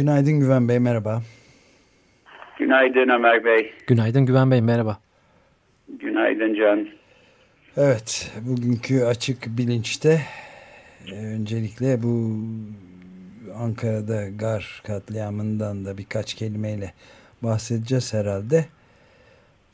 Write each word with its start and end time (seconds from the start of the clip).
Günaydın 0.00 0.40
Güven 0.40 0.68
Bey, 0.68 0.78
merhaba. 0.78 1.22
Günaydın 2.58 3.08
Ömer 3.08 3.44
Bey. 3.44 3.72
Günaydın 3.86 4.26
Güven 4.26 4.50
Bey, 4.50 4.60
merhaba. 4.60 4.98
Günaydın 5.88 6.54
Can. 6.54 6.88
Evet, 7.76 8.32
bugünkü 8.42 9.04
açık 9.04 9.46
bilinçte 9.46 10.20
e, 11.12 11.14
öncelikle 11.14 12.02
bu 12.02 12.36
Ankara'da 13.58 14.28
gar 14.28 14.82
katliamından 14.86 15.84
da 15.84 15.98
birkaç 15.98 16.34
kelimeyle 16.34 16.92
bahsedeceğiz 17.42 18.14
herhalde. 18.14 18.64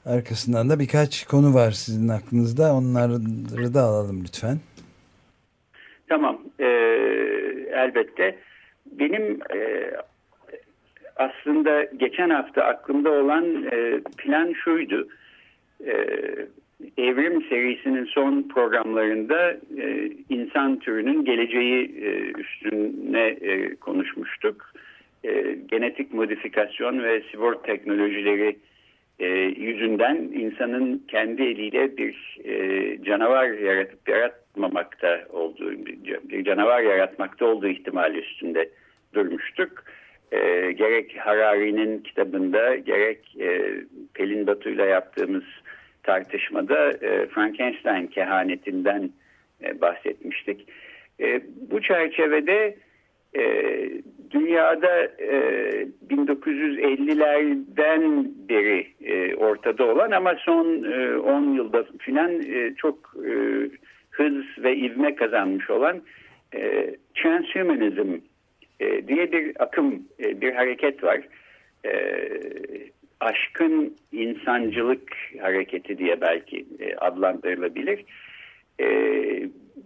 Arkasından 0.07 0.71
da 0.71 0.79
birkaç 0.79 1.27
konu 1.27 1.55
var 1.55 1.71
sizin 1.71 2.09
aklınızda. 2.09 2.75
Onları 2.75 3.75
da 3.75 3.83
alalım 3.83 4.25
lütfen. 4.25 4.59
Tamam. 6.09 6.39
E, 6.59 6.65
elbette. 7.73 8.39
Benim 8.87 9.39
e, 9.55 9.91
aslında 11.17 11.85
geçen 11.85 12.31
hafta 12.31 12.65
aklımda 12.65 13.13
olan 13.13 13.65
e, 13.73 14.01
plan 14.19 14.53
şuydu. 14.53 15.09
E, 15.87 16.07
Evrim 16.99 17.43
serisinin 17.43 18.05
son 18.05 18.43
programlarında 18.43 19.51
e, 19.79 20.11
insan 20.29 20.79
türünün 20.79 21.25
geleceği 21.25 21.85
e, 22.03 22.33
üstüne 22.41 23.27
e, 23.27 23.75
konuşmuştuk. 23.75 24.73
E, 25.25 25.59
genetik 25.71 26.15
modifikasyon 26.15 27.03
ve 27.03 27.23
sigorta 27.31 27.63
teknolojileri 27.63 28.57
e, 29.19 29.27
yüzünden 29.57 30.17
insanın 30.17 31.05
kendi 31.09 31.43
eliyle 31.43 31.97
bir 31.97 32.39
e, 32.45 33.05
canavar 33.05 33.51
yaratıp 33.51 34.09
yaratmamakta 34.09 35.25
olduğu, 35.31 35.73
bir 36.25 36.45
canavar 36.45 36.83
yaratmakta 36.83 37.47
olduğu 37.47 37.69
ihtimali 37.69 38.19
üstünde 38.19 38.69
durmuştuk. 39.15 39.85
E, 40.33 40.73
gerek 40.73 41.17
Harari'nin 41.19 41.99
kitabında 41.99 42.77
gerek 42.77 43.37
e, 43.41 43.75
Pelin 44.15 44.47
Batu'yla 44.47 44.87
yaptığımız 44.87 45.45
tartışmada 46.03 46.91
e, 46.91 47.27
Frankenstein 47.27 48.07
kehanetinden 48.07 49.11
e, 49.65 49.81
bahsetmiştik. 49.81 50.69
E, 51.21 51.41
bu 51.71 51.83
çerçevede 51.83 52.77
e, 53.37 53.43
dünyada 54.31 55.05
e, 55.05 55.87
1950'lerden 56.11 58.29
beri 58.49 58.87
e, 59.05 59.35
ortada 59.35 59.85
olan 59.85 60.11
ama 60.11 60.35
son 60.39 60.93
e, 60.93 61.17
10 61.17 61.55
yılda 61.55 61.85
filan 61.99 62.43
e, 62.43 62.75
çok 62.77 63.15
e, 63.29 63.31
hız 64.11 64.45
ve 64.59 64.77
ivme 64.77 65.15
kazanmış 65.15 65.71
olan 65.71 66.03
e, 66.55 66.95
transhumanizm 67.15 68.19
e, 68.81 69.09
diye 69.09 69.33
bir 69.33 69.63
akım, 69.63 70.03
e, 70.21 70.41
bir 70.41 70.53
hareket 70.53 71.05
var. 71.05 71.21
E, 71.87 71.93
aşkın 73.21 73.97
insancılık 74.13 75.13
hareketi 75.41 75.99
diye 75.99 76.21
belki 76.21 76.67
e, 76.81 76.97
adlandırılabilir. 76.97 78.05
E, 78.81 78.87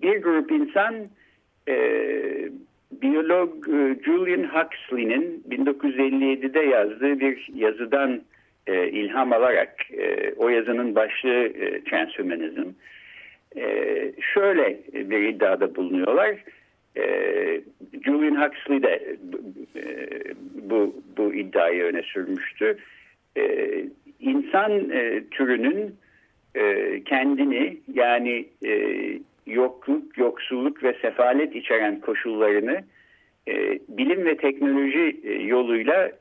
bir 0.02 0.22
grup 0.22 0.50
insan 0.52 0.94
e, 1.68 1.74
biyolog 2.92 3.68
e, 3.68 4.04
Julian 4.04 4.44
Huxley'nin 4.44 5.44
1957'de 5.50 6.60
yazdığı 6.60 7.20
bir 7.20 7.48
yazıdan 7.54 8.22
e, 8.66 8.88
ilham 8.88 9.32
alarak 9.32 9.74
e, 9.92 10.34
o 10.36 10.48
yazının 10.48 10.94
başlığı 10.94 11.46
e, 11.46 11.84
transhumanizm. 11.84 12.68
E, 13.56 13.64
şöyle 14.34 14.80
bir 14.92 15.28
iddiada 15.28 15.74
bulunuyorlar. 15.74 16.36
Julian 18.04 18.42
Huxley 18.42 18.82
de 18.82 19.16
e, 19.76 20.08
bu, 20.54 21.02
bu 21.16 21.34
iddiayı 21.34 21.84
öne 21.84 22.02
sürmüştü. 22.02 22.78
E, 23.36 23.68
insan 24.20 24.90
e, 24.90 25.22
türünün 25.30 25.94
e, 26.54 27.00
kendini 27.04 27.76
yani 27.94 28.46
e, 28.66 28.98
yokluk, 29.46 30.18
yoksulluk 30.18 30.82
ve 30.82 30.96
sefalet 31.02 31.56
içeren 31.56 32.00
koşullarını 32.00 32.84
e, 33.48 33.78
bilim 33.88 34.24
ve 34.24 34.36
teknoloji 34.36 35.20
e, 35.24 35.32
yoluyla 35.32 36.12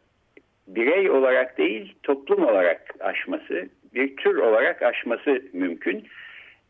birey 0.67 1.09
olarak 1.09 1.57
değil 1.57 1.93
toplum 2.03 2.43
olarak 2.43 2.95
aşması, 2.99 3.69
bir 3.95 4.15
tür 4.15 4.35
olarak 4.35 4.81
aşması 4.81 5.41
mümkün. 5.53 6.03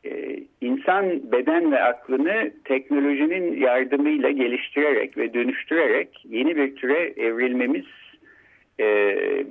Ee, 0.09 0.39
insan 0.61 1.31
beden 1.31 1.71
ve 1.71 1.83
aklını 1.83 2.51
teknolojinin 2.63 3.61
yardımıyla 3.61 4.31
geliştirerek 4.31 5.17
ve 5.17 5.33
dönüştürerek 5.33 6.25
yeni 6.29 6.55
bir 6.55 6.75
türe 6.75 7.13
evrilmemiz 7.17 7.85
e, 8.79 8.85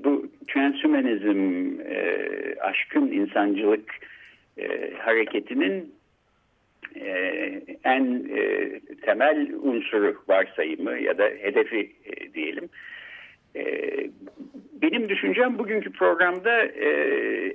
bu 0.05 0.27
transhumanizm, 0.49 1.73
e, 1.81 2.17
aşkın 2.61 3.13
insancılık 3.13 3.95
e, 4.59 4.93
hareketinin 4.99 5.95
e, 6.97 7.11
en 7.85 8.29
e, 8.37 8.71
temel 9.03 9.53
unsuru 9.63 10.17
varsayımı 10.29 10.99
ya 10.99 11.19
da 11.19 11.25
hedefi 11.25 11.93
e, 12.05 12.35
diyelim. 12.35 12.65
E, 12.65 12.69
benim 14.83 15.09
düşüncem 15.09 15.59
bugünkü 15.59 15.93
programda 15.93 16.65
e, 16.65 16.89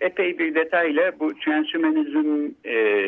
epey 0.01 0.39
bir 0.39 0.55
detayla 0.55 1.19
bu 1.19 1.33
transhumanizm 1.33 2.51
e, 2.65 3.07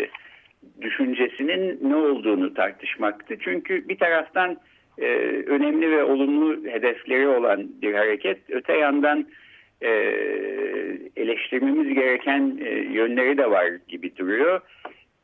düşüncesinin 0.81 1.79
ne 1.89 1.95
olduğunu 1.95 2.53
tartışmaktı. 2.53 3.35
Çünkü 3.39 3.89
bir 3.89 3.97
taraftan 3.97 4.57
e, 4.97 5.06
önemli 5.47 5.91
ve 5.91 6.03
olumlu 6.03 6.69
hedefleri 6.69 7.28
olan 7.28 7.67
bir 7.81 7.94
hareket, 7.94 8.38
öte 8.50 8.73
yandan 8.73 9.27
e, 9.81 9.89
eleştirmemiz 11.16 11.94
gereken 11.94 12.57
e, 12.66 12.69
yönleri 12.69 13.38
de 13.38 13.51
var 13.51 13.72
gibi 13.88 14.17
duruyor 14.17 14.62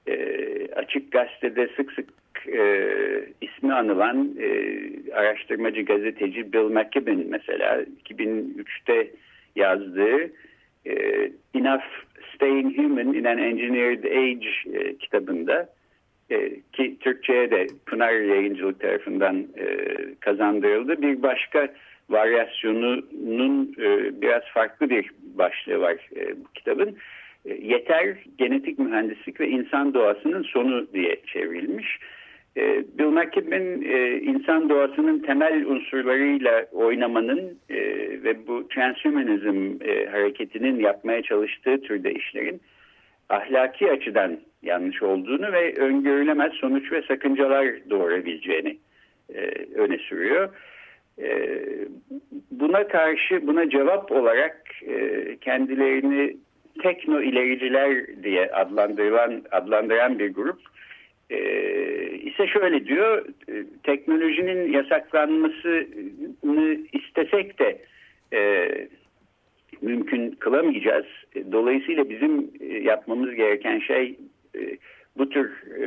e, 0.07 0.67
Açık 0.75 1.11
Gazete'de 1.11 1.67
sık 1.77 1.91
sık 1.91 2.09
e, 2.47 2.63
ismi 3.41 3.73
anılan 3.73 4.35
e, 4.39 4.47
araştırmacı 5.13 5.81
gazeteci 5.81 6.53
Bill 6.53 6.69
McKibben 6.69 7.25
mesela 7.29 7.83
2003'te 8.09 9.11
yazdığı 9.55 10.31
e, 10.85 10.93
Enough 11.55 11.83
Staying 12.35 12.77
Human 12.77 13.13
in 13.13 13.23
an 13.23 13.37
Engineered 13.37 14.03
Age 14.03 14.49
e, 14.73 14.97
kitabında 14.97 15.69
e, 16.31 16.49
ki 16.73 16.97
Türkçe'ye 16.99 17.51
de 17.51 17.67
Pınar 17.85 18.13
Yayıncılık 18.13 18.79
tarafından 18.79 19.47
e, 19.57 19.87
kazandırıldı. 20.19 21.01
Bir 21.01 21.23
başka 21.23 21.67
varyasyonunun 22.09 23.75
e, 23.79 24.21
biraz 24.21 24.43
farklı 24.43 24.89
bir 24.89 25.11
başlığı 25.21 25.79
var 25.79 26.09
e, 26.15 26.29
bu 26.29 26.53
kitabın. 26.55 26.97
E, 27.45 27.53
yeter 27.53 28.17
genetik 28.37 28.79
mühendislik 28.79 29.39
ve 29.39 29.49
insan 29.49 29.93
doğasının 29.93 30.43
sonu 30.43 30.87
diye 30.93 31.21
çevrilmiş. 31.25 31.99
Bill 32.55 33.11
McKibben 33.11 33.81
e, 33.81 34.17
insan 34.17 34.69
doğasının 34.69 35.19
temel 35.19 35.65
unsurlarıyla 35.65 36.65
oynamanın 36.71 37.59
ve 38.23 38.47
bu 38.47 38.67
transhumanizm 38.67 39.79
hareketinin 40.11 40.79
yapmaya 40.79 41.21
çalıştığı 41.21 41.81
türde 41.81 42.13
işlerin 42.13 42.61
ahlaki 43.29 43.91
açıdan 43.91 44.39
yanlış 44.63 45.03
olduğunu 45.03 45.51
ve 45.51 45.75
öngörülemez 45.75 46.53
sonuç 46.53 46.91
ve 46.91 47.01
sakıncalar 47.01 47.89
doğurabileceğini 47.89 48.77
öne 49.75 49.97
sürüyor. 49.97 50.49
Buna 52.51 52.87
karşı, 52.87 53.47
buna 53.47 53.69
cevap 53.69 54.11
olarak 54.11 54.67
kendilerini 55.41 56.37
tekno 56.81 57.21
ilericiler 57.21 58.23
diye 58.23 58.51
adlandırılan 58.51 59.43
adlandıran 59.51 60.19
bir 60.19 60.33
grup 60.33 60.59
e, 61.29 61.37
ise 62.41 62.59
şöyle 62.59 62.85
diyor 62.85 63.25
e, 63.49 63.63
teknolojinin 63.83 64.73
yasaklanmasını 64.73 66.77
istesek 66.93 67.59
de 67.59 67.81
e, 68.33 68.69
mümkün 69.81 70.31
kılamayacağız. 70.31 71.05
E, 71.35 71.51
dolayısıyla 71.51 72.09
bizim 72.09 72.51
e, 72.59 72.65
yapmamız 72.65 73.35
gereken 73.35 73.79
şey 73.79 74.15
e, 74.55 74.77
bu 75.17 75.29
tür 75.29 75.63
e, 75.81 75.85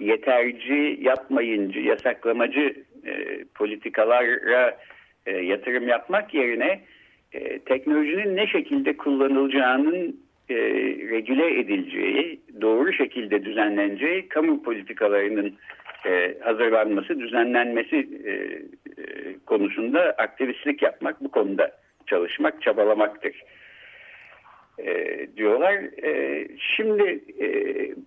yeterci, 0.00 0.98
yapmayıncı, 1.02 1.80
yasaklamacı 1.80 2.74
e, 3.06 3.44
politikalara 3.54 4.78
e, 5.26 5.36
yatırım 5.36 5.88
yapmak 5.88 6.34
yerine 6.34 6.80
e, 7.32 7.58
teknolojinin 7.58 8.36
ne 8.36 8.46
şekilde 8.46 8.96
kullanılacağının 8.96 10.20
e, 10.50 10.54
regüle 11.10 11.60
edileceği, 11.60 12.40
doğru 12.60 12.92
şekilde 12.92 13.44
düzenleneceği 13.44 14.28
kamu 14.28 14.62
politikalarının 14.62 15.54
e, 16.06 16.34
hazırlanması, 16.40 17.20
düzenlenmesi 17.20 18.08
e, 18.24 18.30
e, 18.30 19.36
konusunda 19.46 20.00
aktivistlik 20.00 20.82
yapmak, 20.82 21.24
bu 21.24 21.30
konuda 21.30 21.70
çalışmak, 22.06 22.62
çabalamaktır 22.62 23.42
e, 24.78 25.26
diyorlar. 25.36 25.74
E, 26.04 26.48
şimdi 26.76 27.20
e, 27.40 27.48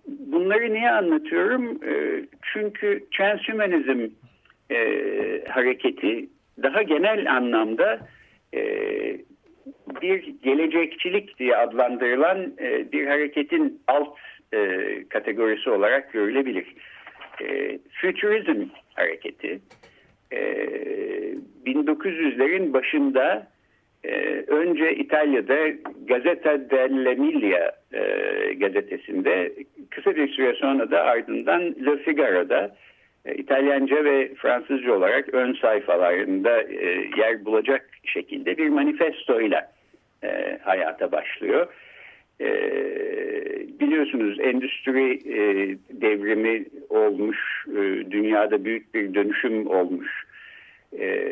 bunları 0.08 0.72
niye 0.72 0.90
anlatıyorum? 0.90 1.84
E, 1.84 2.24
çünkü 2.42 3.04
transhumanizm 3.16 4.08
e, 4.70 4.78
hareketi 5.48 6.28
daha 6.62 6.82
genel 6.82 7.36
anlamda 7.36 8.08
e, 8.54 8.60
bir 10.02 10.34
gelecekçilik 10.42 11.38
diye 11.38 11.56
adlandırılan 11.56 12.52
e, 12.60 12.92
bir 12.92 13.06
hareketin 13.06 13.82
alt 13.86 14.16
e, 14.54 14.78
kategorisi 15.08 15.70
olarak 15.70 16.12
görülebilir. 16.12 16.74
E, 17.42 17.78
futurizm 17.92 18.64
hareketi 18.94 19.60
e, 20.32 20.40
1900'lerin 21.66 22.72
başında 22.72 23.46
e, 24.04 24.10
önce 24.46 24.94
İtalya'da 24.94 25.56
Gazeta 26.08 26.70
dell'Emilia 26.70 27.72
e, 27.92 28.02
gazetesinde 28.54 29.52
kısa 29.90 30.16
bir 30.16 30.28
süre 30.28 30.54
sonra 30.54 30.90
da 30.90 31.02
ardından 31.02 31.62
Le 31.62 31.96
Figaro'da 31.96 32.76
İtalyanca 33.24 34.04
ve 34.04 34.34
Fransızca 34.34 34.92
olarak 34.92 35.34
ön 35.34 35.52
sayfalarında 35.52 36.62
e, 36.62 36.86
yer 37.16 37.44
bulacak 37.44 37.90
şekilde 38.04 38.56
bir 38.56 38.68
manifestoyla 38.68 39.72
e, 40.24 40.58
hayata 40.62 41.12
başlıyor. 41.12 41.66
E, 42.40 42.50
biliyorsunuz 43.80 44.40
endüstri 44.40 45.12
e, 45.12 45.38
devrimi 45.90 46.64
olmuş, 46.88 47.38
e, 47.68 48.10
dünyada 48.10 48.64
büyük 48.64 48.94
bir 48.94 49.14
dönüşüm 49.14 49.66
olmuş. 49.66 50.26
E, 50.98 51.26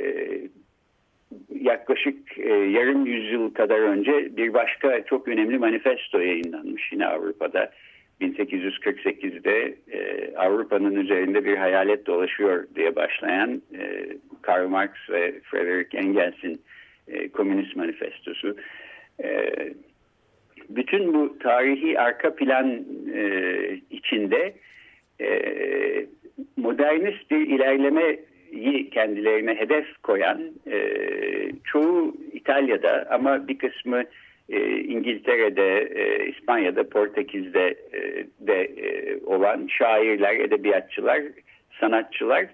yaklaşık 1.61 2.38
e, 2.38 2.52
yarım 2.52 3.06
yüzyıl 3.06 3.55
kadar 3.55 3.81
önce 3.81 4.37
bir 4.37 4.55
başka 4.55 5.05
çok 5.05 5.29
önemli 5.29 5.58
manifesto 5.58 6.19
yayınlanmış 6.19 6.93
yine 6.93 7.06
Avrupa'da. 7.06 7.70
1848'de 8.20 9.74
e, 9.92 10.32
Avrupa'nın 10.36 10.94
üzerinde 10.96 11.44
bir 11.44 11.56
hayalet 11.56 12.06
dolaşıyor 12.06 12.66
diye 12.76 12.96
başlayan 12.96 13.62
e, 13.78 14.06
Karl 14.42 14.68
Marx 14.68 14.90
ve 15.10 15.40
Frederick 15.40 15.98
Engels'in 15.98 16.60
e, 17.08 17.28
Komünist 17.28 17.76
Manifestosu. 17.76 18.56
E, 19.22 19.50
bütün 20.68 21.14
bu 21.14 21.38
tarihi 21.38 22.00
arka 22.00 22.34
plan 22.34 22.84
e, 23.14 23.30
içinde 23.90 24.54
e, 25.20 26.06
modernist 26.56 27.30
bir 27.30 27.46
ilerleme 27.46 28.18
kendilerine 28.90 29.54
hedef 29.54 30.02
koyan 30.02 30.42
e, 30.70 30.80
çoğu 31.64 32.16
İtalya'da 32.32 33.06
ama 33.10 33.48
bir 33.48 33.58
kısmı 33.58 34.04
e, 34.48 34.80
İngiltere'de, 34.80 35.78
e, 35.94 36.26
İspanya'da, 36.28 36.88
Portekiz'de 36.88 37.74
e, 37.92 38.26
de 38.40 38.62
e, 38.62 39.18
olan 39.26 39.66
şairler, 39.66 40.34
edebiyatçılar, 40.34 41.22
sanatçılar 41.80 42.46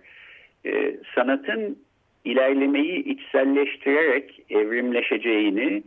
e, 0.67 0.97
sanatın 1.15 1.79
ilerlemeyi 2.25 3.05
içselleştirerek 3.05 4.43
evrimleşeceğini, 4.51 5.83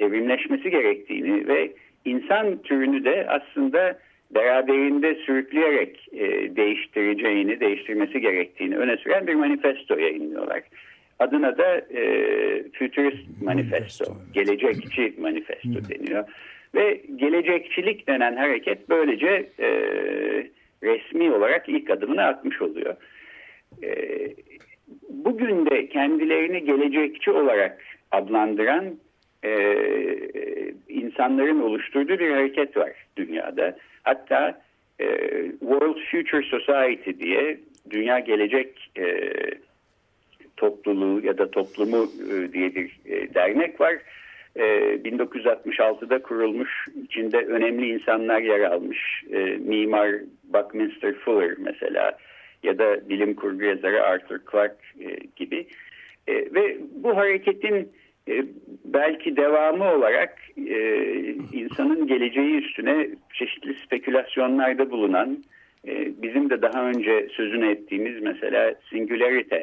evrimleşmesi 0.00 0.70
gerektiğini 0.70 1.48
ve 1.48 1.72
insan 2.04 2.62
türünü 2.62 3.04
de 3.04 3.26
aslında 3.28 3.98
beraberinde 4.30 5.14
sürükleyerek 5.14 6.08
e, 6.12 6.56
değiştireceğini, 6.56 7.60
değiştirmesi 7.60 8.20
gerektiğini 8.20 8.76
öne 8.76 8.96
süren 8.96 9.26
bir 9.26 9.34
manifesto 9.34 9.98
yayınlıyorlar. 9.98 10.62
Adına 11.18 11.58
da 11.58 11.76
e, 11.76 12.02
Futurist 12.72 13.42
Manifesto, 13.42 14.16
Gelecekçi 14.34 15.14
Manifesto 15.18 15.88
deniyor. 15.88 16.24
Ve 16.74 17.00
gelecekçilik 17.16 18.06
denen 18.06 18.36
hareket 18.36 18.88
böylece 18.88 19.48
e, 19.60 19.68
resmi 20.82 21.32
olarak 21.32 21.68
ilk 21.68 21.90
adımını 21.90 22.24
atmış 22.24 22.62
oluyor. 22.62 22.96
E, 23.82 24.08
bugün 25.08 25.66
de 25.66 25.88
kendilerini 25.88 26.64
gelecekçi 26.64 27.30
olarak 27.30 27.84
adlandıran 28.10 28.84
e, 29.44 29.52
insanların 30.88 31.60
oluşturduğu 31.60 32.18
bir 32.18 32.30
hareket 32.30 32.76
var 32.76 32.92
dünyada. 33.16 33.76
Hatta 34.02 34.62
e, 35.00 35.06
World 35.60 35.98
Future 36.10 36.42
Society 36.42 37.10
diye 37.18 37.58
Dünya 37.90 38.18
Gelecek 38.18 38.90
e, 38.98 39.32
Topluluğu 40.58 41.26
ya 41.26 41.38
da 41.38 41.50
Toplumu 41.50 42.10
e, 42.30 42.52
diye 42.52 42.74
bir 42.74 42.98
e, 43.06 43.34
dernek 43.34 43.80
var. 43.80 43.94
E, 44.56 44.62
1966'da 45.04 46.22
kurulmuş, 46.22 46.70
içinde 47.04 47.36
önemli 47.38 47.88
insanlar 47.88 48.40
yer 48.40 48.60
almış. 48.60 49.24
E, 49.32 49.38
Mimar 49.38 50.10
Buckminster 50.44 51.14
Fuller 51.14 51.54
mesela 51.58 52.18
ya 52.62 52.78
da 52.78 53.08
bilim 53.08 53.34
kurgu 53.34 53.64
yazarı 53.64 54.02
Arthur 54.02 54.38
Clarke 54.50 54.74
e, 55.00 55.16
gibi. 55.36 55.66
E, 56.26 56.34
ve 56.34 56.76
bu 56.90 57.16
hareketin 57.16 57.92
e, 58.28 58.44
belki 58.84 59.36
devamı 59.36 59.92
olarak 59.92 60.38
e, 60.66 60.78
insanın 61.52 62.06
geleceği 62.06 62.56
üstüne 62.56 63.08
çeşitli 63.34 63.74
spekülasyonlarda 63.74 64.90
bulunan 64.90 65.44
e, 65.88 66.22
bizim 66.22 66.50
de 66.50 66.62
daha 66.62 66.88
önce 66.88 67.28
sözünü 67.32 67.70
ettiğimiz 67.70 68.22
mesela 68.22 68.74
singularity 68.90 69.56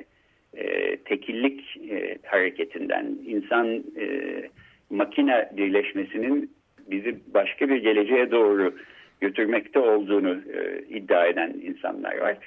e, 0.55 0.97
tekillik 0.97 1.77
e, 1.91 2.17
hareketinden 2.25 3.17
insan 3.25 3.83
e, 3.99 4.09
makine 4.89 5.49
birleşmesinin 5.57 6.51
bizi 6.91 7.19
başka 7.33 7.69
bir 7.69 7.77
geleceğe 7.77 8.31
doğru 8.31 8.75
götürmekte 9.21 9.79
olduğunu 9.79 10.41
e, 10.53 10.83
iddia 10.89 11.25
eden 11.25 11.53
insanlar 11.63 12.17
var. 12.17 12.37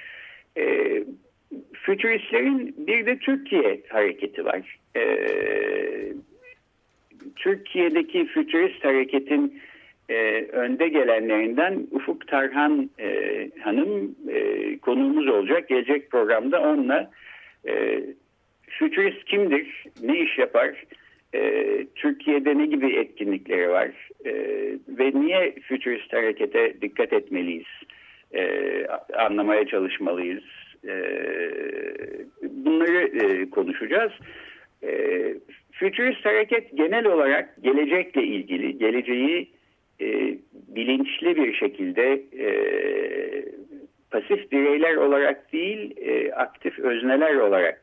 E, 0.57 1.03
Fütüristlerin 1.73 2.75
bir 2.77 3.05
de 3.05 3.17
Türkiye 3.17 3.81
hareketi 3.89 4.45
var. 4.45 4.77
Ee, 4.95 6.13
Türkiye'deki 7.35 8.25
fütürist 8.25 8.85
hareketin 8.85 9.61
e, 10.09 10.45
önde 10.51 10.87
gelenlerinden 10.87 11.87
Ufuk 11.91 12.27
Tarhan 12.27 12.89
e, 12.99 13.49
Hanım 13.61 14.15
e, 14.29 14.77
konuğumuz 14.77 15.27
olacak. 15.27 15.69
Gelecek 15.69 16.11
programda 16.11 16.61
onunla 16.61 17.11
e, 17.67 18.03
fütürist 18.67 19.25
kimdir, 19.25 19.85
ne 20.03 20.19
iş 20.19 20.37
yapar, 20.37 20.83
e, 21.35 21.63
Türkiye'de 21.95 22.57
ne 22.57 22.65
gibi 22.65 22.95
etkinlikleri 22.95 23.69
var? 23.69 23.89
E, 24.25 24.33
ve 24.87 25.11
niye 25.13 25.55
fütürist 25.61 26.13
harekete 26.13 26.81
dikkat 26.81 27.13
etmeliyiz, 27.13 27.67
e, 28.33 28.85
anlamaya 29.13 29.67
çalışmalıyız. 29.67 30.43
Ee, 30.87 31.51
bunları 32.41 33.01
e, 33.01 33.49
konuşacağız. 33.49 34.11
E, 34.83 35.33
Futurist 35.71 36.25
hareket 36.25 36.77
genel 36.77 37.05
olarak 37.05 37.63
gelecekle 37.63 38.23
ilgili, 38.23 38.77
geleceği 38.77 39.51
e, 40.01 40.37
bilinçli 40.53 41.35
bir 41.35 41.53
şekilde 41.53 42.23
e, 42.39 42.49
pasif 44.11 44.51
bireyler 44.51 44.95
olarak 44.95 45.53
değil, 45.53 45.95
e, 45.97 46.31
aktif 46.31 46.79
özneler 46.79 47.35
olarak 47.35 47.81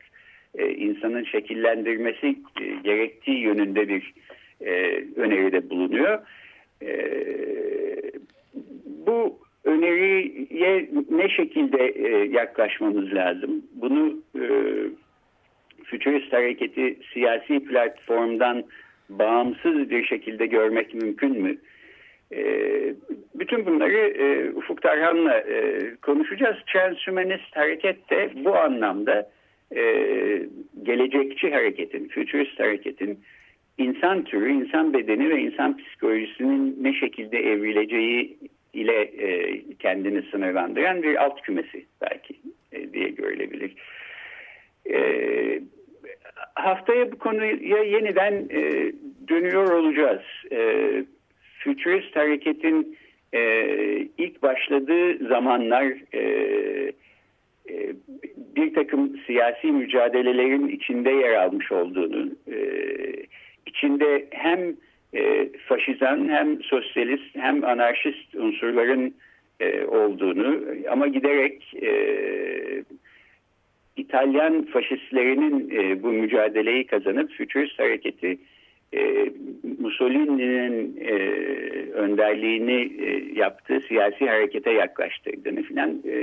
e, 0.55 0.69
insanın 0.69 1.23
şekillendirmesi 1.23 2.27
e, 2.61 2.65
gerektiği 2.83 3.39
yönünde 3.39 3.89
bir 3.89 4.13
e, 4.61 5.03
öneride 5.15 5.69
bulunuyor. 5.69 6.19
E, 6.81 6.91
bu 9.07 9.39
öneriye 9.63 10.89
ne 11.09 11.29
şekilde 11.29 11.85
e, 11.85 12.09
yaklaşmamız 12.25 13.13
lazım? 13.13 13.63
Bunu 13.75 14.17
e, 14.35 14.45
Futurist 15.83 16.33
Hareketi 16.33 16.97
siyasi 17.13 17.59
platformdan 17.59 18.63
bağımsız 19.09 19.89
bir 19.89 20.03
şekilde 20.03 20.45
görmek 20.45 20.93
mümkün 20.93 21.41
mü? 21.41 21.51
E, 21.51 21.57
bütün 23.35 23.65
bunları 23.65 23.97
e, 23.97 24.51
Ufuk 24.51 24.81
Tarhan'la 24.81 25.37
e, 25.39 25.81
konuşacağız. 26.01 26.57
Transhumanist 26.73 27.55
hareket 27.55 28.09
de 28.09 28.29
bu 28.45 28.55
anlamda 28.55 29.29
e, 29.75 29.81
gelecekçi 30.83 31.51
hareketin, 31.51 32.07
futurist 32.07 32.59
hareketin 32.59 33.19
insan 33.77 34.23
türü, 34.23 34.51
insan 34.51 34.93
bedeni 34.93 35.29
ve 35.29 35.41
insan 35.41 35.77
psikolojisinin 35.77 36.83
ne 36.83 36.93
şekilde 36.93 37.37
evrileceği 37.37 38.37
ile 38.73 39.01
e, 39.01 39.61
kendini 39.79 40.21
sınırlandıran 40.21 41.03
bir 41.03 41.23
alt 41.23 41.41
kümesi 41.41 41.85
belki 42.01 42.35
e, 42.71 42.93
diye 42.93 43.09
görülebilir. 43.09 43.75
E, 44.89 44.99
haftaya 46.55 47.11
bu 47.11 47.17
konuya 47.17 47.83
yeniden 47.83 48.33
e, 48.49 48.91
dönüyor 49.27 49.71
olacağız. 49.71 50.21
E, 50.51 50.91
Futurist 51.67 52.15
hareketin 52.15 52.97
e, 53.33 53.41
ilk 54.17 54.41
başladığı 54.43 55.27
zamanlar 55.27 55.83
e, 56.13 56.21
e, 57.69 57.93
bir 58.55 58.73
takım 58.73 59.17
siyasi 59.25 59.67
mücadelelerin 59.67 60.67
içinde 60.67 61.09
yer 61.09 61.33
almış 61.33 61.71
olduğunu, 61.71 62.29
e, 62.51 62.57
içinde 63.65 64.27
hem 64.31 64.59
e, 65.13 65.49
faşizan 65.67 66.29
hem 66.29 66.63
sosyalist 66.63 67.35
hem 67.35 67.63
anarşist 67.63 68.35
unsurların 68.35 69.15
e, 69.59 69.85
olduğunu 69.85 70.59
ama 70.89 71.07
giderek 71.07 71.73
e, 71.81 71.91
İtalyan 73.95 74.65
faşistlerinin 74.65 75.69
e, 75.69 76.03
bu 76.03 76.07
mücadeleyi 76.07 76.87
kazanıp 76.87 77.31
Futurist 77.37 77.79
hareketi 77.79 78.37
e, 78.93 79.31
Mussolini'nin 79.79 80.97
e, 81.01 81.13
önderliğini 81.91 83.03
e, 83.05 83.39
yaptığı 83.39 83.79
siyasi 83.79 84.25
harekete 84.25 84.71
yaklaştırdığını 84.71 85.63
filan 85.63 86.01
e, 86.05 86.15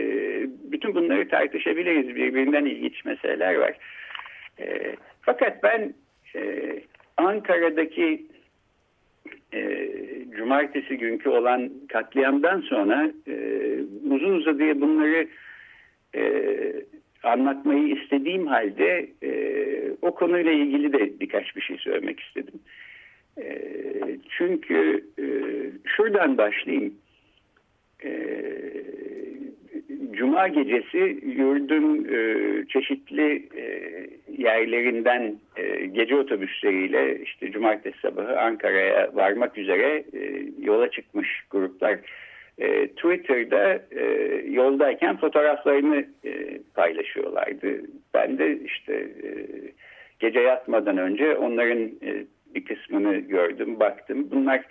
bütün 0.72 0.94
bunları 0.94 1.28
tartışabiliriz. 1.28 2.16
Birbirinden 2.16 2.64
ilginç 2.64 3.04
meseleler 3.04 3.54
var. 3.54 3.76
E, 4.60 4.96
fakat 5.22 5.62
ben 5.62 5.94
e, 6.36 6.72
Ankara'daki 7.16 8.26
e, 9.54 9.88
cumartesi 10.36 10.98
günkü 10.98 11.28
olan 11.28 11.70
katliamdan 11.88 12.60
sonra 12.60 13.10
e, 13.28 13.34
uzun 14.10 14.34
uzadıya 14.34 14.80
bunları 14.80 15.28
e, 16.14 16.22
anlatmayı 17.24 17.96
istediğim 17.96 18.46
halde 18.46 19.08
e, 19.22 19.32
o 20.02 20.14
konuyla 20.14 20.52
ilgili 20.52 20.92
de 20.92 21.20
birkaç 21.20 21.56
bir 21.56 21.60
şey 21.60 21.76
söylemek 21.78 22.20
istedim. 22.20 22.54
E, 23.38 23.62
çünkü 24.28 25.04
e, 25.18 25.24
şuradan 25.84 26.38
başlayayım. 26.38 26.94
E, 28.04 28.10
Cuma 30.12 30.48
gecesi 30.48 31.18
yurdun 31.36 32.04
e, 32.04 32.18
çeşitli 32.68 33.48
e, 33.56 33.66
yerlerinden 34.38 35.34
e, 35.56 35.86
gece 35.86 36.16
otobüsleriyle 36.16 37.20
işte 37.22 37.50
cumartesi 37.50 37.98
sabahı 37.98 38.40
Ankara'ya 38.40 39.10
varmak 39.14 39.58
üzere 39.58 40.04
e, 40.14 40.46
yola 40.60 40.90
çıkmış 40.90 41.28
gruplar 41.50 41.98
e, 42.58 42.88
Twitter'da 42.88 43.82
e, 43.90 44.04
yoldayken 44.50 45.16
fotoğraflarını 45.16 46.04
e, 46.24 46.58
paylaşıyorlardı. 46.74 47.80
Ben 48.14 48.38
de 48.38 48.58
işte 48.64 48.94
e, 48.94 49.30
gece 50.18 50.40
yatmadan 50.40 50.98
önce 50.98 51.36
onların 51.36 51.82
e, 51.82 52.24
bir 52.54 52.64
kısmını 52.64 53.16
gördüm, 53.16 53.80
baktım. 53.80 54.28
Bunlar 54.30 54.64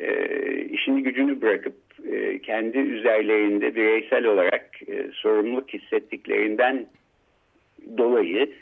e, 0.00 0.38
işini 0.64 1.02
gücünü 1.02 1.42
bırakıp 1.42 1.76
e, 2.12 2.38
kendi 2.38 2.78
üzerlerinde 2.78 3.74
bireysel 3.74 4.24
olarak 4.24 4.70
e, 4.88 5.10
sorumluluk 5.12 5.70
hissettiklerinden 5.74 6.86
dolayı 7.98 8.52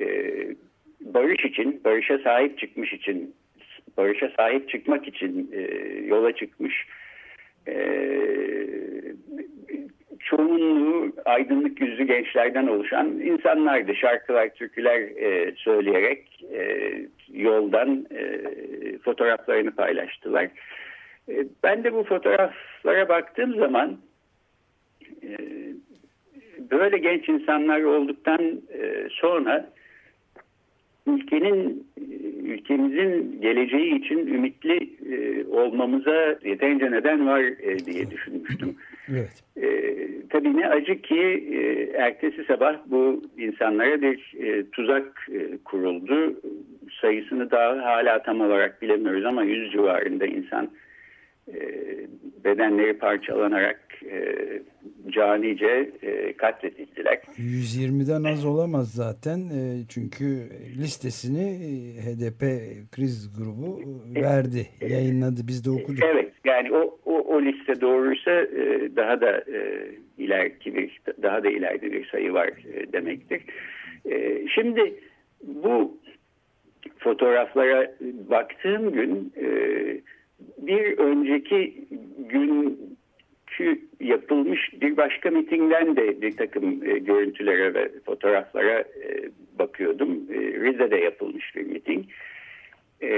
e, 0.00 0.06
barış 1.00 1.44
için, 1.44 1.80
barışa 1.84 2.18
sahip 2.18 2.58
çıkmış 2.58 2.92
için, 2.92 3.34
barışa 3.96 4.32
sahip 4.36 4.68
çıkmak 4.68 5.08
için 5.08 5.50
e, 5.52 5.60
yola 6.06 6.32
çıkmış 6.32 6.86
e, 7.68 7.74
çoğunluğu 10.18 11.12
aydınlık 11.24 11.80
yüzlü 11.80 12.04
gençlerden 12.04 12.66
oluşan 12.66 13.08
insanlardı. 13.08 13.94
Şarkılar, 13.94 14.48
türküler 14.48 15.00
e, 15.00 15.54
söyleyerek 15.56 16.44
e, 16.52 16.92
yoldan 17.32 18.06
e, 18.10 18.40
fotoğraflarını 18.98 19.70
paylaştılar. 19.70 20.48
E, 21.28 21.44
ben 21.62 21.84
de 21.84 21.92
bu 21.92 22.04
fotoğraflara 22.04 23.08
baktığım 23.08 23.58
zaman 23.58 23.98
e, 25.22 25.36
böyle 26.70 26.98
genç 26.98 27.28
insanlar 27.28 27.82
olduktan 27.82 28.62
e, 28.78 29.08
sonra 29.10 29.72
ülkenin 31.06 31.86
ülkemizin 32.44 33.40
geleceği 33.40 33.98
için 33.98 34.18
ümitli 34.18 34.90
e, 35.14 35.46
olmamıza 35.46 36.38
yeterince 36.44 36.90
neden 36.90 37.26
var 37.26 37.40
e, 37.40 37.78
diye 37.78 38.10
düşünmüştüm. 38.10 38.76
Evet. 39.10 39.42
E, 39.56 39.96
tabii 40.30 40.56
ne 40.56 40.68
acı 40.68 41.02
ki 41.02 41.20
e, 41.52 41.90
ertesi 41.96 42.44
sabah 42.44 42.76
bu 42.86 43.22
insanlara 43.38 44.02
bir 44.02 44.34
e, 44.40 44.70
tuzak 44.70 45.28
e, 45.32 45.58
kuruldu. 45.64 46.40
Sayısını 47.00 47.50
daha 47.50 47.84
hala 47.84 48.22
tam 48.22 48.40
olarak 48.40 48.82
bilemiyoruz 48.82 49.24
ama 49.24 49.42
yüz 49.42 49.72
civarında 49.72 50.26
insan 50.26 50.70
e, 51.48 51.58
bedenleri 52.44 52.92
parçalanarak 52.92 53.80
e, 54.10 54.36
canice 55.12 55.90
e, 56.02 56.32
katledildiler. 56.32 57.18
120'den 57.38 58.24
az 58.24 58.44
olamaz 58.44 58.92
zaten 58.94 59.38
e, 59.38 59.60
çünkü 59.88 60.48
listesini 60.78 61.44
e, 61.44 61.70
HDP 62.02 62.40
kriz 62.92 63.38
grubu 63.38 63.80
e, 64.16 64.22
verdi, 64.22 64.66
e, 64.80 64.92
yayınladı. 64.92 65.40
Biz 65.48 65.64
de 65.64 65.70
okuduk. 65.70 66.04
Evet, 66.12 66.32
yani 66.44 66.72
o, 66.72 66.98
o, 67.04 67.14
o 67.14 67.42
liste 67.42 67.80
doğruysa 67.80 68.30
e, 68.30 68.90
daha 68.96 69.20
da 69.20 69.38
e, 69.38 69.88
ileriki 70.18 70.74
bir 70.74 71.00
daha 71.22 71.44
da 71.44 71.50
ileride 71.50 71.92
bir 71.92 72.08
sayı 72.08 72.32
var 72.32 72.50
e, 72.74 72.92
demektir. 72.92 73.42
E, 74.10 74.46
şimdi 74.48 74.94
bu 75.42 75.98
fotoğraflara 76.98 77.92
baktığım 78.30 78.92
gün 78.92 79.32
e, 79.36 79.46
bir 80.58 80.98
önceki 80.98 81.84
günkü 82.18 82.92
yapılmış 84.00 84.72
bir 84.80 84.96
başka 84.96 85.30
mitingden 85.30 85.96
de 85.96 86.22
bir 86.22 86.36
takım 86.36 86.88
e, 86.88 86.98
görüntülere 86.98 87.74
ve 87.74 87.90
fotoğraflara 88.06 88.78
e, 88.80 89.30
bakıyordum. 89.58 90.10
E, 90.30 90.36
Rize'de 90.36 90.96
yapılmış 90.96 91.56
bir 91.56 91.62
miting. 91.62 92.04
E, 93.02 93.10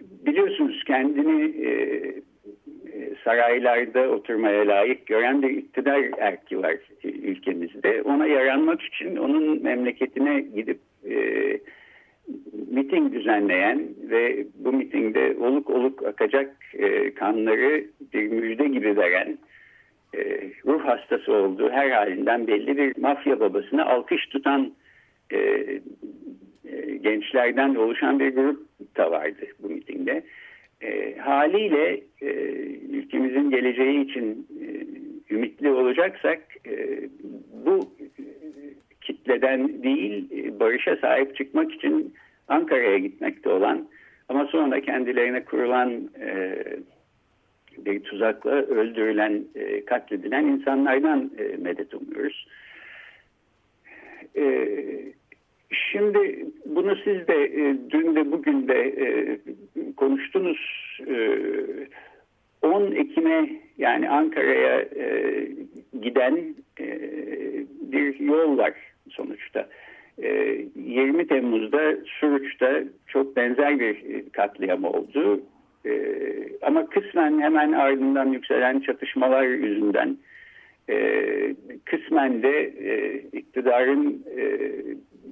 biliyorsunuz 0.00 0.84
kendini 0.86 1.66
e, 1.66 1.70
e 1.70 3.14
saraylarda 3.24 4.08
oturmaya 4.08 4.68
layık 4.68 5.06
gören 5.06 5.42
bir 5.42 5.50
iktidar 5.50 6.10
erki 6.18 6.62
var 6.62 6.76
ülkemizde. 7.04 8.02
Ona 8.02 8.26
yaranmak 8.26 8.82
için 8.82 9.16
onun 9.16 9.62
memleketine 9.62 10.40
gidip 10.40 10.78
e, 11.10 11.14
miting 12.70 13.12
düzenleyen 13.12 13.88
ve 14.10 14.46
bu 14.54 14.72
mitingde 14.72 15.36
oluk 15.40 15.70
oluk 15.70 16.02
akacak 16.06 16.56
e, 16.74 17.14
kanları 17.14 17.84
bir 18.14 18.28
müjde 18.28 18.68
gibi 18.68 18.96
veren 18.96 19.38
e, 20.16 20.50
ruh 20.66 20.84
hastası 20.84 21.32
olduğu 21.32 21.70
her 21.70 21.90
halinden 21.90 22.46
belli 22.46 22.76
bir 22.76 22.98
mafya 22.98 23.40
babasına 23.40 23.84
alkış 23.84 24.26
tutan 24.26 24.72
e, 25.32 25.38
e, 25.38 26.96
gençlerden 27.02 27.74
oluşan 27.74 28.20
bir 28.20 28.34
grup 28.34 28.66
da 28.96 29.10
vardı 29.10 29.46
bu 29.62 29.68
mitingde. 29.68 30.22
E, 30.80 31.16
haliyle 31.18 32.00
e, 32.22 32.26
ülkemizin 32.90 33.50
geleceği 33.50 34.04
için 34.04 34.46
e, 34.60 34.66
ümitli 35.34 35.70
olacaksak 35.70 36.42
e, 36.66 37.00
bu 37.66 37.80
kitleden 39.04 39.82
değil 39.82 40.30
e, 40.32 40.60
barışa 40.60 40.96
sahip 40.96 41.36
çıkmak 41.36 41.72
için 41.72 42.14
Ankara'ya 42.48 42.98
gitmekte 42.98 43.48
olan 43.48 43.88
ama 44.28 44.46
sonra 44.46 44.80
kendilerine 44.80 45.44
kurulan 45.44 46.10
e, 46.20 46.58
bir 47.78 48.00
tuzakla 48.00 48.50
öldürülen, 48.50 49.44
e, 49.54 49.84
katledilen 49.84 50.44
insanlardan 50.44 51.30
e, 51.38 51.56
medet 51.56 51.94
umuyoruz. 51.94 52.46
E, 54.36 54.68
şimdi 55.70 56.46
bunu 56.66 56.96
siz 56.96 57.28
de 57.28 57.44
e, 57.44 57.76
dün 57.90 58.16
de 58.16 58.32
bugün 58.32 58.68
de 58.68 58.80
e, 58.80 59.38
konuştunuz. 59.96 60.58
E, 61.08 61.38
10 62.62 62.92
Ekim'e 62.92 63.50
yani 63.78 64.10
Ankara'ya 64.10 64.80
e, 64.80 65.48
giden 66.02 66.54
e, 66.80 66.86
bir 67.80 68.20
yol 68.20 68.58
var 68.58 68.72
sonuçta. 69.10 69.68
20 70.18 71.22
ee, 71.22 71.26
Temmuz'da 71.26 71.96
Suruç'ta 72.06 72.84
çok 73.06 73.36
benzer 73.36 73.80
bir 73.80 73.96
katliam 74.32 74.84
oldu. 74.84 75.40
Ee, 75.86 76.22
ama 76.62 76.86
kısmen 76.86 77.40
hemen 77.40 77.72
ardından 77.72 78.26
yükselen 78.26 78.80
çatışmalar 78.80 79.42
yüzünden 79.42 80.16
e, 80.90 81.54
kısmen 81.84 82.42
de 82.42 82.62
e, 82.62 83.16
iktidarın 83.32 84.24
e, 84.36 84.70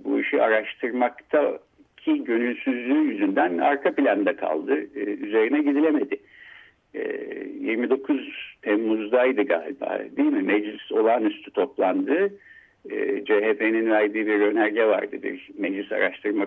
bu 0.04 0.20
işi 0.20 0.42
araştırmakta 0.42 1.58
ki 1.96 2.24
gönülsüzlüğü 2.24 3.12
yüzünden 3.12 3.58
arka 3.58 3.94
planda 3.94 4.36
kaldı. 4.36 4.74
Üzerine 4.96 5.62
gidilemedi. 5.62 6.16
29 6.94 8.56
Temmuz'daydı 8.62 9.42
galiba 9.42 9.98
değil 10.16 10.32
mi? 10.32 10.42
Meclis 10.42 10.92
olağanüstü 10.92 11.50
toplandı. 11.50 12.32
E, 12.90 13.24
CHP'nin 13.24 13.90
verdiği 13.90 14.26
bir 14.26 14.40
önerge 14.40 14.86
vardı. 14.86 15.16
Bir 15.22 15.50
meclis 15.58 15.92
araştırma 15.92 16.46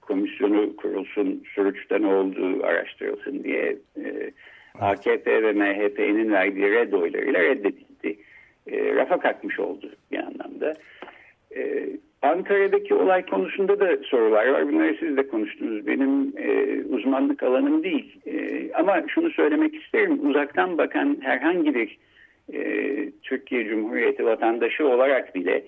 komisyonu 0.00 0.76
kurulsun, 0.76 1.44
Suruç'ta 1.54 1.98
ne 1.98 2.06
olduğu 2.06 2.64
araştırılsın 2.64 3.44
diye. 3.44 3.76
E, 3.96 4.30
AKP 4.78 5.42
ve 5.42 5.52
MHP'nin 5.52 6.32
verdiği 6.32 6.70
red 6.70 6.92
oylarıyla 6.92 7.40
reddedildi. 7.40 8.16
E, 8.66 8.94
rafa 8.94 9.20
kalkmış 9.20 9.60
oldu 9.60 9.90
bir 10.12 10.18
anlamda. 10.18 10.74
Ankara'daki 12.24 12.94
olay 12.94 13.26
konusunda 13.26 13.80
da 13.80 13.96
sorular 13.96 14.46
var. 14.46 14.68
Bunları 14.68 14.96
siz 15.00 15.16
de 15.16 15.28
konuştunuz. 15.28 15.86
Benim 15.86 16.32
e, 16.36 16.78
uzmanlık 16.84 17.42
alanım 17.42 17.82
değil. 17.82 18.20
E, 18.26 18.70
ama 18.72 19.02
şunu 19.08 19.30
söylemek 19.30 19.74
isterim. 19.74 20.30
Uzaktan 20.30 20.78
bakan 20.78 21.18
herhangi 21.20 21.74
bir 21.74 21.98
e, 22.52 23.10
Türkiye 23.22 23.68
Cumhuriyeti 23.68 24.24
vatandaşı 24.24 24.88
olarak 24.88 25.34
bile 25.34 25.64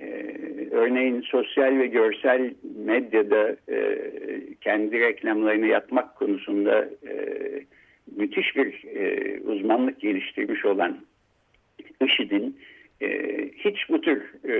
e, 0.00 0.36
örneğin 0.70 1.20
sosyal 1.20 1.78
ve 1.78 1.86
görsel 1.86 2.54
medyada 2.84 3.56
e, 3.68 3.98
kendi 4.60 5.00
reklamlarını 5.00 5.66
yapmak 5.66 6.16
konusunda 6.16 6.88
e, 7.08 7.14
müthiş 8.16 8.56
bir 8.56 8.84
e, 8.84 9.40
uzmanlık 9.40 10.00
geliştirmiş 10.00 10.64
olan 10.64 10.98
IŞİD'in 12.00 12.56
e, 13.02 13.30
hiç 13.56 13.88
bu 13.88 14.00
tür 14.00 14.22
e, 14.48 14.54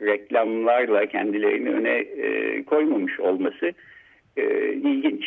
reklamlarla 0.00 1.06
kendilerini 1.06 1.70
öne 1.70 1.96
e, 1.98 2.62
koymamış 2.64 3.20
olması 3.20 3.72
e, 4.36 4.72
ilginç. 4.72 5.24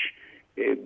E, 0.59 0.77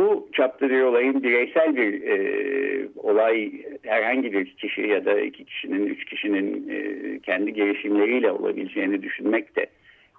bu 0.00 0.28
bir 0.60 0.82
olayın 0.82 1.22
bireysel 1.22 1.76
bir 1.76 2.02
e, 2.02 2.88
olay 2.96 3.52
herhangi 3.82 4.32
bir 4.32 4.46
kişi 4.46 4.80
ya 4.80 5.04
da 5.04 5.20
iki 5.20 5.44
kişinin, 5.44 5.86
üç 5.86 6.04
kişinin 6.04 6.68
e, 6.68 7.18
kendi 7.18 7.52
girişimleriyle 7.52 8.30
olabileceğini 8.30 9.02
düşünmek 9.02 9.56
de 9.56 9.66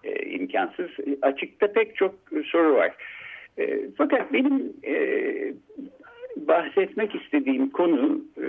e, 0.03 0.29
imkansız. 0.29 0.89
Açıkta 1.21 1.73
pek 1.73 1.95
çok 1.95 2.15
soru 2.45 2.73
var. 2.73 2.91
E, 3.57 3.79
fakat 3.97 4.33
benim 4.33 4.73
e, 4.83 4.95
bahsetmek 6.35 7.15
istediğim 7.15 7.69
konu 7.69 8.21
e, 8.37 8.45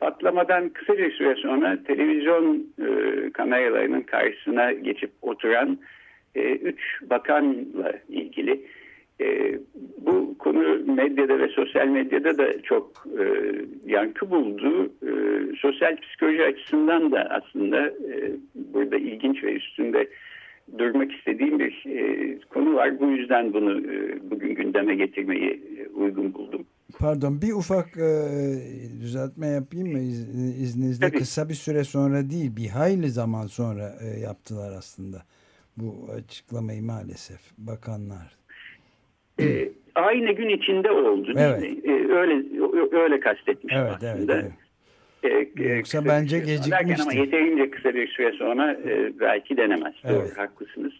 patlamadan 0.00 0.68
kısa 0.68 0.98
bir 0.98 1.12
süre 1.12 1.34
sonra 1.34 1.78
televizyon 1.86 2.66
e, 2.78 3.30
kameralarının 3.30 4.02
karşısına 4.02 4.72
geçip 4.72 5.10
oturan 5.22 5.78
e, 6.34 6.40
üç 6.52 6.80
bakanla 7.02 7.92
ilgili. 8.08 8.60
E, 9.20 9.58
medyada 10.94 11.38
ve 11.38 11.48
sosyal 11.48 11.86
medyada 11.86 12.38
da 12.38 12.62
çok 12.62 13.06
e, 13.20 13.24
yankı 13.86 14.30
buldu. 14.30 14.92
E, 15.02 15.10
sosyal 15.56 15.96
psikoloji 15.96 16.44
açısından 16.44 17.12
da 17.12 17.28
aslında 17.30 17.86
e, 17.86 18.32
burada 18.54 18.96
ilginç 18.96 19.44
ve 19.44 19.52
üstünde 19.52 20.08
durmak 20.78 21.12
istediğim 21.12 21.58
bir 21.58 21.84
e, 21.86 22.38
konu 22.40 22.74
var. 22.74 23.00
Bu 23.00 23.06
yüzden 23.06 23.52
bunu 23.52 23.80
e, 23.80 24.18
bugün 24.30 24.54
gündeme 24.54 24.94
getirmeyi 24.94 25.50
e, 25.50 25.88
uygun 25.88 26.34
buldum. 26.34 26.66
Pardon 26.98 27.42
bir 27.42 27.52
ufak 27.52 27.96
e, 27.96 28.10
düzeltme 29.00 29.46
yapayım 29.46 29.92
mı 29.92 29.98
İz, 29.98 30.28
izninizle? 30.62 31.06
Tabii. 31.06 31.18
Kısa 31.18 31.48
bir 31.48 31.54
süre 31.54 31.84
sonra 31.84 32.30
değil 32.30 32.56
bir 32.56 32.68
hayli 32.68 33.10
zaman 33.10 33.46
sonra 33.46 33.94
e, 34.04 34.20
yaptılar 34.20 34.72
aslında 34.78 35.22
bu 35.76 36.08
açıklamayı 36.12 36.82
maalesef 36.82 37.40
bakanlar. 37.58 38.36
E, 39.40 39.68
aynı 39.94 40.32
gün 40.32 40.48
içinde 40.48 40.90
oldu 40.90 41.32
evet. 41.36 41.84
E, 41.84 42.12
öyle 42.12 42.42
öyle 42.92 43.20
kastetmiş 43.20 43.74
evet, 43.76 43.90
aslında. 43.90 44.34
Evet, 44.34 44.44
evet. 45.22 45.60
E, 45.60 45.62
Yoksa 45.76 46.04
bence 46.04 46.38
gecikmişti. 46.38 47.02
Ama 47.02 47.12
yeterince 47.12 47.70
kısa 47.70 47.94
bir 47.94 48.08
süre 48.08 48.32
sonra 48.32 48.72
e, 48.72 49.20
belki 49.20 49.56
denemez. 49.56 49.94
Evet. 50.04 50.14
Doğru, 50.14 50.42
haklısınız. 50.42 50.92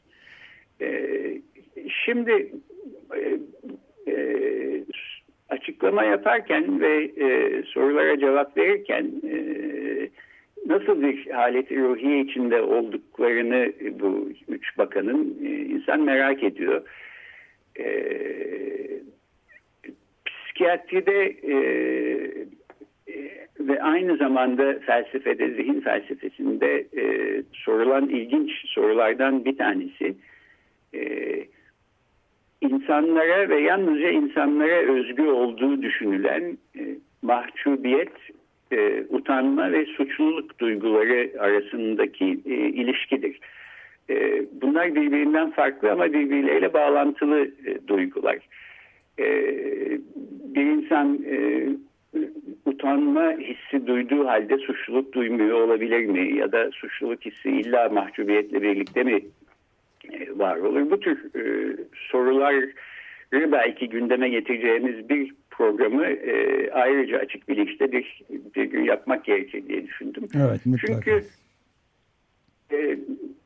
E, 0.81 1.11
şimdi 2.05 2.53
e, 3.17 3.39
e, 4.13 4.85
açıklama 5.49 6.05
yaparken 6.05 6.81
ve 6.81 7.05
e, 7.05 7.63
sorulara 7.63 8.19
cevap 8.19 8.57
verirken 8.57 9.11
e, 9.31 9.37
nasıl 10.67 11.03
bir 11.03 11.31
haleti 11.31 11.81
ruhiye 11.81 12.21
içinde 12.21 12.63
olduklarını 12.63 13.73
bu 14.01 14.29
üç 14.49 14.79
bakanın 14.79 15.37
e, 15.45 15.49
insan 15.49 16.01
merak 16.01 16.43
ediyor. 16.43 16.83
E, 17.79 17.87
psikiyatride 20.27 21.25
e, 21.43 21.55
e, 23.09 23.47
ve 23.61 23.83
aynı 23.83 24.17
zamanda 24.17 24.79
felsefede, 24.79 25.51
zihin 25.51 25.81
felsefesinde 25.81 26.87
e, 26.97 27.43
sorulan 27.53 28.09
ilginç 28.09 28.51
sorulardan 28.67 29.45
bir 29.45 29.59
tanesi 29.59 30.15
e, 30.95 31.01
insanlara 32.61 33.49
ve 33.49 33.61
yalnızca 33.61 34.11
insanlara 34.11 34.93
özgü 34.93 35.23
olduğu 35.23 35.83
düşünülen 35.83 36.59
e, 36.79 36.83
mahcubiyet, 37.23 38.13
e, 38.73 39.05
utanma 39.09 39.73
ve 39.73 39.87
suçluluk 39.87 40.59
duyguları 40.59 41.31
arasındaki 41.39 42.41
e, 42.47 42.55
ilişkidir. 42.55 43.41
E, 44.11 44.43
bunlar 44.53 44.95
birbirinden 44.95 45.51
farklı 45.51 45.93
ama 45.93 46.05
birbirleriyle 46.13 46.73
bağlantılı 46.73 47.41
e, 47.41 47.89
duygular. 47.89 48.39
E, 49.19 49.27
bir 50.55 50.67
insan 50.67 51.25
e, 51.27 51.69
utanma 52.67 53.33
hissi 53.33 53.87
duyduğu 53.87 54.27
halde 54.27 54.59
suçluluk 54.59 55.13
duymuyor 55.13 55.61
olabilir 55.61 56.07
mi? 56.07 56.37
Ya 56.37 56.53
da 56.53 56.71
suçluluk 56.71 57.25
hissi 57.25 57.51
illa 57.51 57.89
mahcubiyetle 57.89 58.63
birlikte 58.63 59.03
mi 59.03 59.21
e, 60.13 60.39
var 60.39 60.57
olur. 60.57 60.91
Bu 60.91 61.01
tür 61.01 61.19
e, 61.37 61.77
soruları 62.11 62.73
belki 63.33 63.89
gündeme 63.89 64.29
getireceğimiz 64.29 65.09
bir 65.09 65.35
programı 65.51 66.07
e, 66.07 66.71
ayrıca 66.71 67.19
açık 67.19 67.49
bilinçte 67.49 67.93
bir, 67.93 68.23
bir 68.57 68.65
gün 68.65 68.85
yapmak 68.85 69.25
gerekir 69.25 69.69
diye 69.69 69.87
düşündüm. 69.87 70.29
Evet, 70.37 70.67
mutlaka. 70.67 70.95
Çünkü 70.95 71.25
e, 72.73 72.99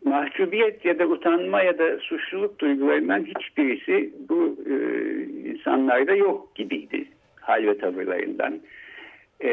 mahcubiyet 0.09 0.85
ya 0.85 0.99
da 0.99 1.07
utanma 1.07 1.63
ya 1.63 1.79
da 1.79 1.99
suçluluk 1.99 2.59
duygularından 2.59 3.25
hiçbirisi 3.25 4.13
bu 4.29 4.57
e, 4.67 4.75
insanlarda 5.51 6.15
yok 6.15 6.55
gibiydi 6.55 7.05
hal 7.41 7.67
ve 7.67 7.79
tavırlarından. 7.79 8.61
E, 9.45 9.51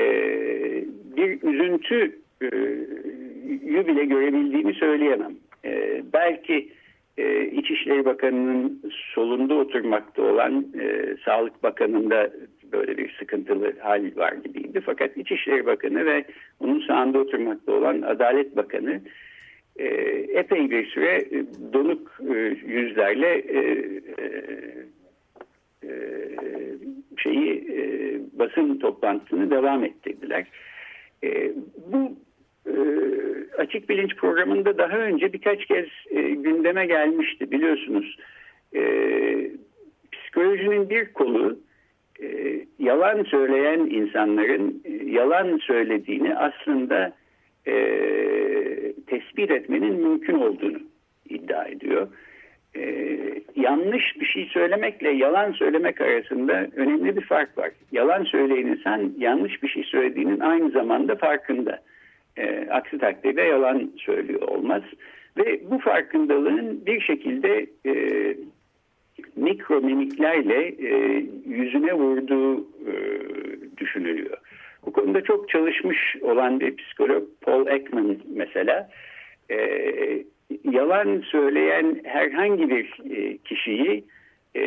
bir 1.17 1.41
üzüntü 1.43 2.19
e, 2.41 2.51
bile 3.87 4.05
görebildiğimi 4.05 4.73
söyleyemem. 4.73 5.35
E, 5.65 6.03
belki 6.13 6.69
e, 7.17 7.45
İçişleri 7.45 8.05
Bakanı'nın 8.05 8.81
solunda 9.13 9.53
oturmakta 9.53 10.21
olan 10.21 10.65
e, 10.81 11.15
Sağlık 11.25 11.63
Bakanı'nda 11.63 12.29
böyle 12.71 12.97
bir 12.97 13.15
sıkıntılı 13.19 13.73
hal 13.79 14.11
var 14.15 14.33
gibiydi. 14.33 14.81
Fakat 14.85 15.17
İçişleri 15.17 15.65
Bakanı 15.65 16.05
ve 16.05 16.25
onun 16.59 16.79
sağında 16.79 17.19
oturmakta 17.19 17.71
olan 17.71 18.01
Adalet 18.01 18.57
Bakanı 18.57 19.01
e, 19.79 19.85
epey 20.39 20.69
bir 20.69 20.85
süre 20.85 21.15
e, 21.15 21.45
donuk 21.73 22.21
e, 22.29 22.33
yüzlerle 22.65 23.43
şeyi 27.17 27.67
basın 28.33 28.79
toplantısını 28.79 29.51
devam 29.51 29.83
ettirdiler. 29.83 30.45
Bu 31.91 32.15
açık 33.57 33.89
bilinç 33.89 34.15
programında 34.15 34.77
daha 34.77 34.97
önce 34.97 35.33
birkaç 35.33 35.65
kez 35.65 35.85
gündeme 36.35 36.85
gelmişti 36.85 37.51
biliyorsunuz. 37.51 38.17
Psikolojinin 40.11 40.89
bir 40.89 41.13
kolu 41.13 41.59
yalan 42.79 43.23
söyleyen 43.23 43.79
insanların 43.79 44.83
yalan 45.05 45.57
söylediğini 45.57 46.35
aslında 46.35 47.13
e, 47.67 47.73
tespit 49.19 49.51
etmenin 49.51 49.95
mümkün 49.95 50.35
olduğunu 50.35 50.79
iddia 51.29 51.65
ediyor. 51.65 52.07
Ee, 52.75 53.41
yanlış 53.55 54.19
bir 54.19 54.25
şey 54.25 54.45
söylemekle 54.45 55.11
yalan 55.11 55.51
söylemek 55.51 56.01
arasında 56.01 56.67
önemli 56.75 57.15
bir 57.15 57.21
fark 57.21 57.57
var. 57.57 57.71
Yalan 57.91 58.23
söyleyen 58.23 58.67
insan 58.67 59.13
yanlış 59.17 59.63
bir 59.63 59.67
şey 59.67 59.83
söylediğinin 59.83 60.39
aynı 60.39 60.71
zamanda 60.71 61.15
farkında. 61.15 61.81
E, 62.37 62.67
aksi 62.71 62.97
takdirde 62.97 63.41
yalan 63.41 63.91
söylüyor 63.97 64.41
olmaz. 64.41 64.83
Ve 65.37 65.59
bu 65.71 65.79
farkındalığın 65.79 66.85
bir 66.85 67.01
şekilde 67.01 67.65
e, 67.85 67.93
mikro 69.35 69.81
mimiklerle 69.81 70.67
e, 70.67 71.25
yüzüne 71.45 71.93
vurduğu 71.93 72.59
e, 72.61 72.93
düşünülüyor. 73.77 74.37
Bu 74.85 74.93
konuda 74.93 75.23
çok 75.23 75.49
çalışmış 75.49 76.15
olan 76.21 76.59
bir 76.59 76.75
psikolog 76.75 77.23
Paul 77.41 77.67
Ekman 77.67 78.17
mesela 78.35 78.89
e, 79.51 79.57
yalan 80.63 81.23
söyleyen 81.25 82.01
herhangi 82.03 82.69
bir 82.69 82.99
e, 83.11 83.37
kişiyi 83.37 84.03
e, 84.55 84.65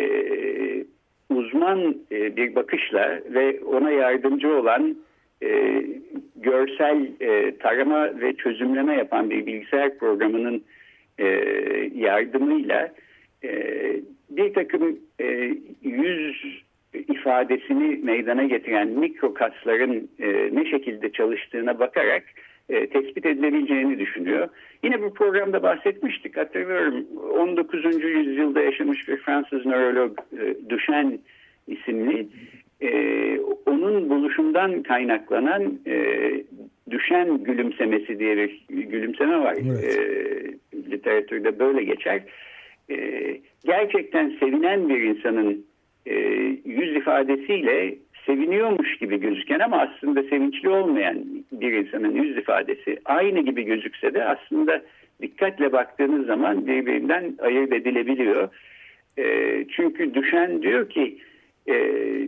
uz, 1.31 1.49
uzman 1.49 1.97
e, 2.13 2.37
bir 2.37 2.55
bakışla 2.55 3.21
ve 3.31 3.61
ona 3.61 3.91
yardımcı 3.91 4.49
olan 4.57 4.97
e, 5.43 5.83
görsel 6.37 7.07
e, 7.21 7.59
tarama 7.59 8.21
ve 8.21 8.37
çözümleme 8.37 8.97
yapan 8.97 9.31
bir 9.31 9.47
bilgisayar 9.47 9.99
programının 9.99 10.65
e, 11.19 11.27
yardımıyla 11.95 12.93
e, 13.45 13.51
bir 14.31 14.55
takım 14.55 14.99
e, 15.21 15.55
yüz 15.83 16.63
ifadesini 16.95 18.01
meydana 18.03 18.45
getiren 18.45 18.89
mikro 18.89 19.35
kasların 19.35 20.09
e, 20.19 20.51
ne 20.53 20.71
şekilde 20.71 21.13
çalıştığına 21.13 21.79
bakarak 21.79 22.25
e, 22.69 22.87
tespit 22.87 23.27
edilebileceğini 23.27 23.99
düşünüyor. 23.99 24.49
Yine 24.85 25.03
bu 25.03 25.15
programda 25.15 25.63
bahsetmiştik 25.63 26.37
hatırlıyorum 26.37 27.07
19. 27.39 27.85
yüzyılda 28.05 28.61
yaşamış 28.61 29.09
bir 29.09 29.17
Fransız 29.17 29.67
nörolog 29.67 30.19
e, 30.41 30.71
Duchenne 30.71 31.19
isimli 31.67 32.29
e, 32.81 32.91
onun 33.67 34.11
buluşundan 34.11 34.83
kaynaklanan 34.83 35.79
e, 35.87 36.31
düşen 36.91 37.45
gülümsemesi 37.45 38.19
diye 38.19 38.37
bir 38.37 38.67
gülümseme 38.69 39.39
var. 39.39 39.57
Evet. 39.63 39.85
E, 39.85 40.91
literatürde 40.91 41.59
böyle 41.59 41.85
geçer. 41.85 42.23
E, 42.91 42.97
gerçekten 43.65 44.37
sevinen 44.41 44.89
bir 44.89 45.01
insanın 45.01 45.53
e, 45.53 45.68
ifadesiyle 47.09 47.95
seviniyormuş 48.27 48.99
gibi 48.99 49.21
gözüken 49.21 49.59
ama 49.59 49.81
aslında 49.81 50.23
sevinçli 50.23 50.69
olmayan 50.69 51.25
bir 51.53 51.73
insanın 51.73 52.15
yüz 52.15 52.37
ifadesi 52.37 52.99
aynı 53.05 53.41
gibi 53.41 53.63
gözükse 53.63 54.15
de 54.15 54.25
aslında 54.25 54.83
dikkatle 55.23 55.73
baktığınız 55.73 56.27
zaman 56.27 56.67
birbirinden 56.67 57.35
ayırt 57.39 57.73
edilebiliyor. 57.73 58.49
E, 59.19 59.25
çünkü 59.77 60.15
düşen 60.15 60.63
diyor 60.63 60.89
ki 60.89 61.19
e, 61.67 61.77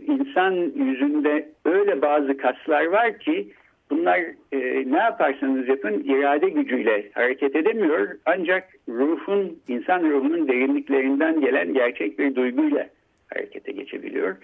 insan 0.07 0.53
yüzünde 0.75 1.49
öyle 1.65 2.01
bazı 2.01 2.37
kaslar 2.37 2.85
var 2.85 3.19
ki 3.19 3.47
bunlar 3.89 4.19
e, 4.51 4.59
ne 4.91 4.97
yaparsanız 4.97 5.67
yapın 5.67 6.03
irade 6.03 6.49
gücüyle 6.49 7.09
hareket 7.13 7.55
edemiyor 7.55 8.09
ancak 8.25 8.69
ruhun 8.89 9.59
insan 9.67 10.03
ruhunun 10.03 10.47
derinliklerinden 10.47 11.41
gelen 11.41 11.73
gerçek 11.73 12.19
bir 12.19 12.35
duyguyla 12.35 12.89
harekete 13.33 13.71
geçebiliyor. 13.71 14.35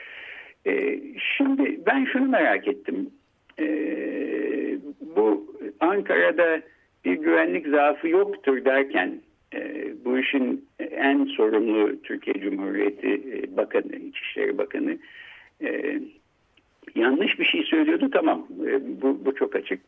E, 0.68 1.00
şimdi 1.38 1.80
ben 1.86 2.06
şunu 2.06 2.30
merak 2.30 2.68
ettim. 2.68 3.10
E, 3.60 3.68
bu 5.16 5.56
Ankara'da 5.80 6.62
bir 7.06 7.14
güvenlik 7.14 7.68
zaafı 7.68 8.08
yoktur 8.08 8.66
derken 8.66 9.22
e, 9.56 9.88
bu 10.06 10.20
işin 10.20 10.66
en 10.80 11.26
sorumlu 11.26 12.02
Türkiye 12.02 12.36
Cumhuriyeti 12.40 13.08
e, 13.08 13.58
Bakanı, 13.58 13.96
İçişleri 13.96 14.58
Bakanı 14.58 14.98
e, 15.64 16.00
yanlış 16.96 17.40
bir 17.40 17.46
şey 17.46 17.64
söylüyordu 17.64 18.10
tamam 18.14 18.48
bu, 19.02 19.26
bu 19.26 19.36
çok 19.36 19.56
açık. 19.56 19.80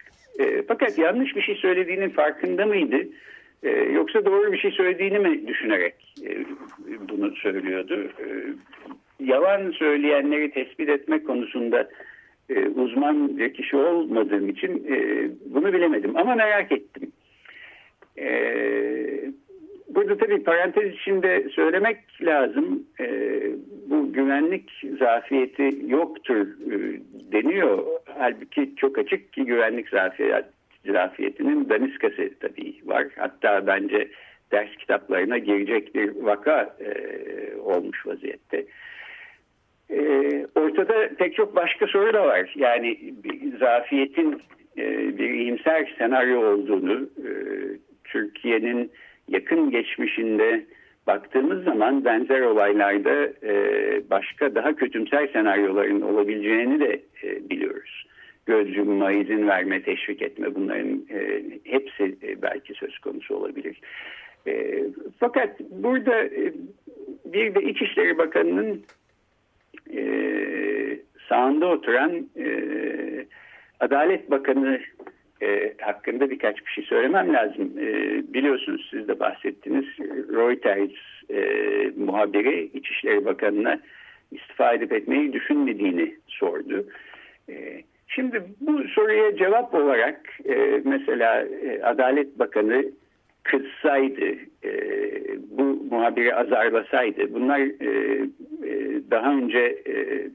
Fakat 0.68 0.98
yanlış 0.98 1.36
bir 1.36 1.42
şey 1.42 1.56
söylediğinin 1.56 2.10
farkında 2.10 2.66
mıydı? 2.66 2.98
Yoksa 3.94 4.26
doğru 4.26 4.52
bir 4.52 4.58
şey 4.58 4.72
söylediğini 4.72 5.20
mi 5.20 5.48
düşünerek 5.48 6.16
bunu 7.10 7.36
söylüyordu? 7.36 8.10
Yalan 9.20 9.72
söyleyenleri 9.72 10.52
tespit 10.52 10.90
etmek 10.90 11.28
konusunda 11.28 11.90
e, 12.50 12.68
uzman 12.68 13.38
bir 13.38 13.54
kişi 13.54 13.76
olmadığım 13.76 14.50
için 14.50 14.88
e, 14.90 15.28
bunu 15.46 15.74
bilemedim 15.74 16.18
ama 16.18 16.36
merak 16.36 16.72
ettim. 16.72 17.12
E, 18.18 18.30
burada 19.90 20.18
tabii 20.18 20.44
parantez 20.44 20.94
içinde 20.94 21.50
söylemek 21.50 21.98
lazım. 22.22 22.84
E, 23.00 23.42
bu 23.90 24.14
güvenlik 24.14 24.72
zafiyeti 25.00 25.70
yoktur 25.88 26.48
e, 26.48 27.00
deniyor. 27.32 27.84
Halbuki 28.18 28.76
çok 28.76 28.98
açık 28.98 29.34
ki 29.34 29.46
güvenlik 29.46 29.90
zafiyet, 29.90 30.46
zafiyetinin 30.86 31.70
daniskası 31.70 32.30
tabii 32.40 32.76
var. 32.86 33.08
Hatta 33.16 33.68
bence 33.68 34.08
ders 34.52 34.76
kitaplarına 34.76 35.38
girecek 35.38 35.96
bir 35.96 36.16
vaka 36.16 36.76
e, 36.80 36.92
olmuş 37.58 38.08
vaziyette. 38.08 38.66
E, 39.92 40.02
ortada 40.56 41.10
pek 41.18 41.36
çok 41.36 41.56
başka 41.56 41.88
soru 41.88 42.14
da 42.14 42.26
var. 42.26 42.54
Yani 42.56 43.14
zafiyetin 43.60 44.42
e, 44.78 45.18
bir 45.18 45.30
iyimser 45.30 45.96
senaryo 45.98 46.54
olduğunu, 46.54 47.10
e, 47.18 47.30
Türkiye'nin 48.04 48.92
yakın 49.28 49.72
geçmişinde 49.72 50.66
baktığımız 51.08 51.64
zaman 51.64 52.06
benzer 52.06 52.42
olaylarda 52.42 53.30
e, 53.44 53.54
başka 54.10 54.56
daha 54.56 54.76
kötümser 54.76 55.28
senaryoların 55.28 56.02
olabileceğini 56.02 56.80
de 56.80 57.02
e, 57.24 57.50
biliyoruz. 57.50 58.06
Göz 58.46 58.78
yumma, 58.78 59.12
izin 59.12 59.48
verme, 59.48 59.82
teşvik 59.82 60.22
etme 60.22 60.56
bunların 60.56 61.06
e, 61.12 61.44
hepsi 61.64 62.16
e, 62.24 62.42
belki 62.42 62.74
söz 62.74 63.00
konusu 63.00 63.36
olabilir. 63.36 63.82
E, 64.48 64.84
fakat 65.20 65.60
burada 65.60 66.24
e, 66.24 66.54
bir 67.26 67.56
de 67.56 67.62
İçişleri 67.62 68.18
Bakanı'nın 68.18 68.84
e, 69.94 70.02
sağında 71.30 71.68
oturan 71.68 72.12
e, 72.38 72.50
Adalet 73.80 74.32
Bakanı 74.32 74.80
e, 75.42 75.74
hakkında 75.82 76.30
birkaç 76.30 76.66
bir 76.66 76.72
şey 76.72 76.84
söylemem 76.84 77.34
lazım. 77.34 77.72
E, 77.80 77.88
biliyorsunuz 78.34 78.88
siz 78.92 79.08
de 79.08 79.20
bahsettiniz. 79.20 79.86
Reuters 80.34 80.92
e, 81.30 81.42
muhabiri 81.98 82.70
İçişleri 82.74 83.26
Bakanı'na 83.26 83.80
istifa 84.32 84.74
edip 84.74 84.94
etmeyi 84.94 85.34
düşünmediğini 85.34 86.16
sordu. 86.28 86.86
E, 87.50 87.84
şimdi 88.08 88.44
bu 88.62 88.84
soruya 88.84 89.36
cevap 89.36 89.74
olarak 89.74 90.20
e, 90.46 90.82
mesela 90.84 91.42
e, 91.42 91.82
Adalet 91.84 92.40
Bakanı 92.40 92.86
kızsaydı, 93.52 94.26
e, 94.64 94.72
bu 95.50 95.64
muhabiri 95.64 96.36
azarlasaydı, 96.36 97.34
bunlar 97.34 97.60
e, 97.60 98.20
e, 98.68 99.02
daha 99.12 99.34
önce 99.34 99.60
e, 99.88 100.28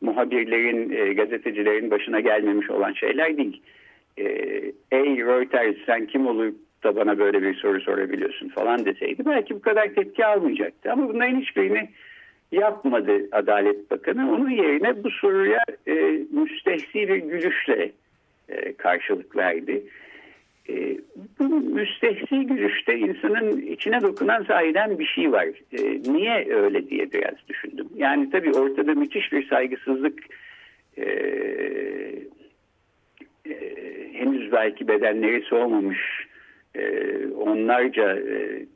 muhabirlerin, 0.00 0.90
e, 0.90 1.12
gazetecilerin 1.12 1.90
başına 1.90 2.20
gelmemiş 2.20 2.70
olan 2.70 2.92
şeyler 2.92 3.36
değil 3.36 3.62
e, 4.16 4.24
ey 4.92 5.18
Reuters 5.18 5.76
sen 5.86 6.06
kim 6.06 6.26
olup 6.26 6.56
da 6.84 6.96
bana 6.96 7.18
böyle 7.18 7.42
bir 7.42 7.54
soru 7.54 7.80
sorabiliyorsun 7.80 8.48
falan 8.48 8.84
deseydi 8.84 9.22
belki 9.26 9.54
bu 9.54 9.60
kadar 9.60 9.94
tepki 9.94 10.26
almayacaktı. 10.26 10.92
Ama 10.92 11.08
bunların 11.08 11.40
hiçbirini 11.40 11.88
yapmadı 12.52 13.28
Adalet 13.32 13.90
Bakanı. 13.90 14.32
Onun 14.32 14.50
yerine 14.50 15.04
bu 15.04 15.10
soruya 15.10 15.64
e, 15.86 15.94
müstehsi 16.30 16.94
bir 16.94 17.16
gülüşle 17.16 17.92
e, 18.48 18.72
karşılık 18.72 19.36
verdi. 19.36 19.82
E, 20.68 20.98
bu 21.38 21.60
müstehsi 21.60 22.46
gülüşte 22.46 22.98
insanın 22.98 23.60
içine 23.60 24.00
dokunan 24.02 24.42
sahiden 24.42 24.98
bir 24.98 25.06
şey 25.06 25.32
var. 25.32 25.46
E, 25.72 26.12
niye 26.12 26.46
öyle 26.54 26.90
diye 26.90 27.12
biraz 27.12 27.34
düşündüm. 27.48 27.88
Yani 27.96 28.30
tabii 28.30 28.50
ortada 28.52 28.94
müthiş 28.94 29.32
bir 29.32 29.48
saygısızlık 29.48 30.18
e, 30.96 31.04
e, 33.46 33.54
henüz 34.12 34.52
belki 34.52 34.88
bedenleri 34.88 35.42
soğumamış 35.42 36.26
e, 36.74 37.12
onlarca 37.26 38.16
e, 38.16 38.66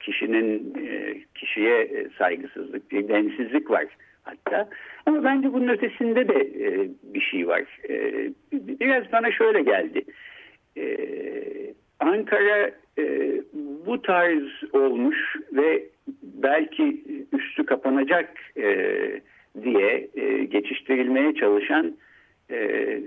kişinin 0.00 0.74
e, 0.86 1.14
kişiye 1.34 1.80
e, 1.80 2.08
saygısızlık, 2.18 2.90
bir 2.90 3.08
densizlik 3.08 3.70
var 3.70 3.84
hatta. 4.22 4.68
Ama 5.06 5.24
bence 5.24 5.52
bunun 5.52 5.68
ötesinde 5.68 6.28
de 6.28 6.40
e, 6.66 6.88
bir 7.14 7.20
şey 7.20 7.48
var. 7.48 7.62
E, 7.88 8.28
biraz 8.52 9.12
bana 9.12 9.30
şöyle 9.30 9.62
geldi. 9.62 9.98
E, 9.98 10.04
Ankara 12.00 12.70
e, 12.98 13.32
bu 13.86 14.02
tarz 14.02 14.48
olmuş 14.72 15.36
ve 15.52 15.84
belki 16.22 17.02
üstü 17.32 17.66
kapanacak 17.66 18.30
e, 18.56 18.66
diye 19.62 20.08
e, 20.14 20.44
geçiştirilmeye 20.44 21.34
çalışan 21.34 21.96
e, 22.50 23.00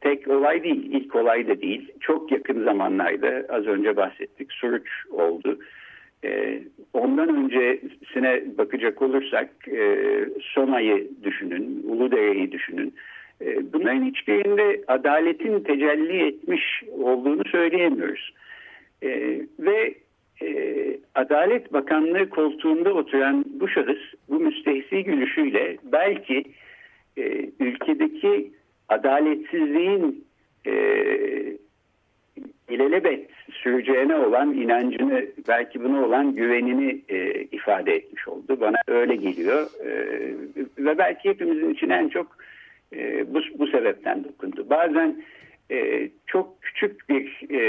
tek 0.00 0.28
olay 0.28 0.62
değil, 0.62 0.92
ilk 0.92 1.16
olay 1.16 1.48
da 1.48 1.60
değil. 1.60 1.92
Çok 2.00 2.32
yakın 2.32 2.64
zamanlarda 2.64 3.46
az 3.48 3.66
önce 3.66 3.96
bahsettik 3.96 4.52
Suruç 4.52 4.88
oldu. 5.10 5.58
Ee, 6.24 6.62
ondan 6.92 7.28
öncesine 7.36 8.42
bakacak 8.58 9.02
olursak 9.02 9.50
e, 9.68 10.06
Soma'yı 10.42 11.08
düşünün, 11.22 11.82
Uludere'yi 11.88 12.52
düşünün. 12.52 12.94
E, 13.40 13.72
bunların 13.72 14.04
hiçbirinde 14.04 14.84
adaletin 14.88 15.60
tecelli 15.60 16.26
etmiş 16.26 16.82
olduğunu 16.98 17.42
söyleyemiyoruz. 17.44 18.34
E, 19.02 19.40
ve 19.58 19.94
e, 20.42 20.50
Adalet 21.14 21.72
Bakanlığı 21.72 22.28
koltuğunda 22.28 22.94
oturan 22.94 23.44
bu 23.60 23.68
şahıs 23.68 24.00
bu 24.28 24.40
müstehsi 24.40 25.04
gülüşüyle 25.04 25.76
belki 25.92 26.44
ülkedeki 27.60 28.52
adaletsizliğin 28.88 30.24
ilelebet 32.70 33.30
süreceğine 33.52 34.16
olan 34.16 34.52
inancını 34.52 35.26
belki 35.48 35.84
buna 35.84 36.04
olan 36.06 36.34
güvenini 36.34 37.00
e, 37.08 37.42
ifade 37.42 37.94
etmiş 37.94 38.28
oldu. 38.28 38.60
Bana 38.60 38.76
öyle 38.88 39.16
geliyor 39.16 39.66
e, 39.84 39.90
ve 40.78 40.98
belki 40.98 41.28
hepimizin 41.28 41.70
için 41.70 41.90
en 41.90 42.08
çok 42.08 42.36
e, 42.94 43.34
bu, 43.34 43.40
bu 43.58 43.66
sebepten 43.66 44.24
dokundu. 44.24 44.70
Bazen 44.70 45.22
e, 45.70 46.08
çok 46.26 46.62
küçük 46.62 47.08
bir 47.08 47.48
e, 47.50 47.60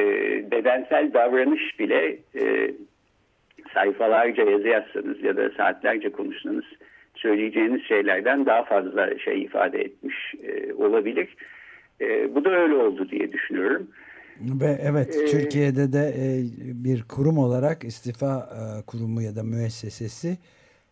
bedensel 0.52 1.14
davranış 1.14 1.80
bile 1.80 2.18
e, 2.36 2.72
sayfalarca 3.74 4.44
yazı 4.44 4.68
yazsanız 4.68 5.24
ya 5.24 5.38
da 5.38 5.50
saatlerce 5.50 6.12
konuşsanız 6.12 6.66
söyleyeceğiniz 7.16 7.84
şeylerden 7.84 8.46
daha 8.46 8.64
fazla 8.64 9.18
şey 9.18 9.42
ifade 9.42 9.82
etmiş 9.82 10.34
e, 10.44 10.74
olabilir. 10.74 11.36
E, 12.02 12.36
bu 12.36 12.46
da 12.46 12.50
öyle 12.50 12.76
oldu 12.76 13.10
diye 13.10 13.32
düşünüyorum. 13.32 13.88
Ve 14.42 14.78
evet 14.82 15.16
ee, 15.16 15.26
Türkiye'de 15.26 15.94
de 15.94 16.14
e, 16.18 16.44
bir 16.84 17.04
kurum 17.04 17.38
olarak 17.38 17.84
istifa 17.84 18.50
e, 18.56 18.86
kurumu 18.86 19.22
ya 19.22 19.36
da 19.36 19.44
müessesesi 19.44 20.38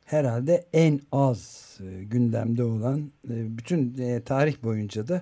herhalde 0.10 0.54
en 0.74 1.00
az 1.12 1.42
e, 1.84 2.04
gündemde 2.04 2.64
olan 2.64 3.00
e, 3.30 3.36
bütün 3.58 3.80
e, 3.80 4.24
tarih 4.24 4.64
boyunca 4.64 5.08
da 5.08 5.22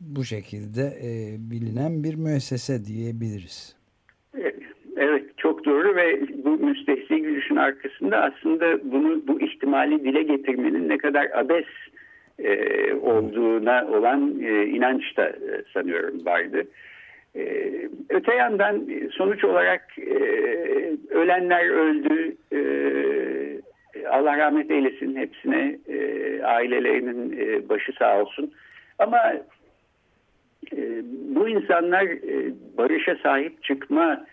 bu 0.00 0.24
şekilde 0.24 0.84
bilinen 1.38 2.04
bir 2.04 2.14
müessese 2.14 2.84
diyebiliriz. 2.84 3.76
Evet 4.96 5.24
çok 5.36 5.64
doğru 5.64 5.96
ve 5.96 6.20
bu 6.44 6.50
müstehsi 6.50 7.22
gülüşün 7.22 7.56
arkasında 7.56 8.16
aslında 8.22 8.92
bunu 8.92 9.26
bu 9.26 9.40
ihtimali 9.40 10.04
dile 10.04 10.22
getirmenin 10.22 10.88
ne 10.88 10.98
kadar 10.98 11.30
abes 11.34 11.66
olduğuna 13.02 13.86
olan 13.86 14.20
inanç 14.74 15.16
da 15.16 15.32
sanıyorum 15.72 16.26
vardı. 16.26 16.66
Öte 18.08 18.34
yandan 18.34 18.88
sonuç 19.12 19.44
olarak 19.44 19.98
ölenler 21.10 21.68
öldü. 21.68 22.36
Allah 24.10 24.38
rahmet 24.38 24.70
eylesin 24.70 25.16
hepsine 25.16 25.78
e, 25.88 26.40
ailelerinin 26.42 27.38
e, 27.38 27.68
başı 27.68 27.92
sağ 27.98 28.20
olsun. 28.20 28.52
Ama 28.98 29.34
e, 30.72 31.02
bu 31.36 31.48
insanlar 31.48 32.02
e, 32.02 32.52
barışa 32.78 33.16
sahip 33.22 33.62
çıkma 33.62 34.26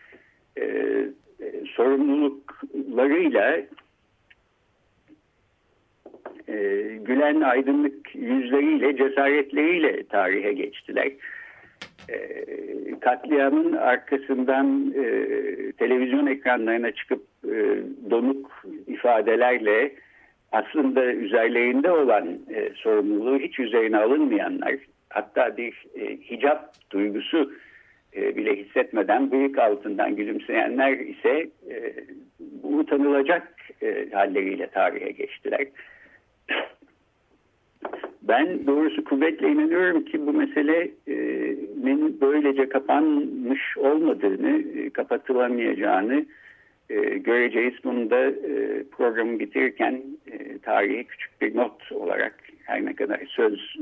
e, 0.58 0.65
e, 0.65 1.63
sorumluluklarıyla 1.76 3.58
e, 6.47 6.56
gülen 7.02 7.41
aydınlık 7.41 8.15
yüzleriyle, 8.15 8.97
cesaretleriyle 8.97 10.04
tarihe 10.04 10.54
geçtiler. 10.54 11.12
E, 12.12 12.45
katliamın 13.00 13.74
arkasından 13.74 14.93
e, 14.95 15.06
televizyon 15.71 16.28
ekranlarına 16.28 16.91
çıkıp 16.91 17.24
e, 17.45 17.56
donuk 18.10 18.65
ifadelerle 18.88 19.91
aslında 20.52 21.06
üzerlerinde 21.06 21.91
olan 21.91 22.28
e, 22.54 22.69
sorumluluğu 22.76 23.39
hiç 23.39 23.60
üzerine 23.60 23.97
alınmayanlar, 23.97 24.76
hatta 25.10 25.58
bir 25.58 25.86
e, 25.95 26.17
hicap 26.17 26.74
duygusu 26.91 27.52
e, 28.15 28.36
bile 28.36 28.56
hissetmeden 28.56 29.32
bıyık 29.32 29.60
altından 29.60 30.15
gülümseyenler 30.15 30.97
ise 30.97 31.50
e, 31.69 31.93
utanılacak 32.63 33.54
e, 33.82 34.08
halleriyle 34.13 34.67
tarihe 34.67 35.12
geçtiler. 35.12 35.67
Ben 38.32 38.67
doğrusu 38.67 39.04
kuvvetle 39.04 39.52
inanıyorum 39.52 40.06
ki 40.06 40.28
bu 40.28 40.34
meselenin 40.34 42.17
böylece 42.22 42.70
kapanmış 42.70 43.78
olmadığını, 43.78 44.63
e, 44.78 44.89
kapatılamayacağını 44.89 46.26
e, 46.89 46.96
göreceğiz. 47.00 47.74
Bunu 47.84 48.10
da 48.10 48.26
e, 48.26 48.84
programı 48.91 49.39
bitirirken 49.39 50.02
tarihe 50.62 51.04
küçük 51.04 51.41
bir 51.41 51.56
not 51.56 51.91
olarak 51.91 52.36
her 52.63 52.86
ne 52.86 52.96
kadar 52.96 53.22
söz 53.28 53.76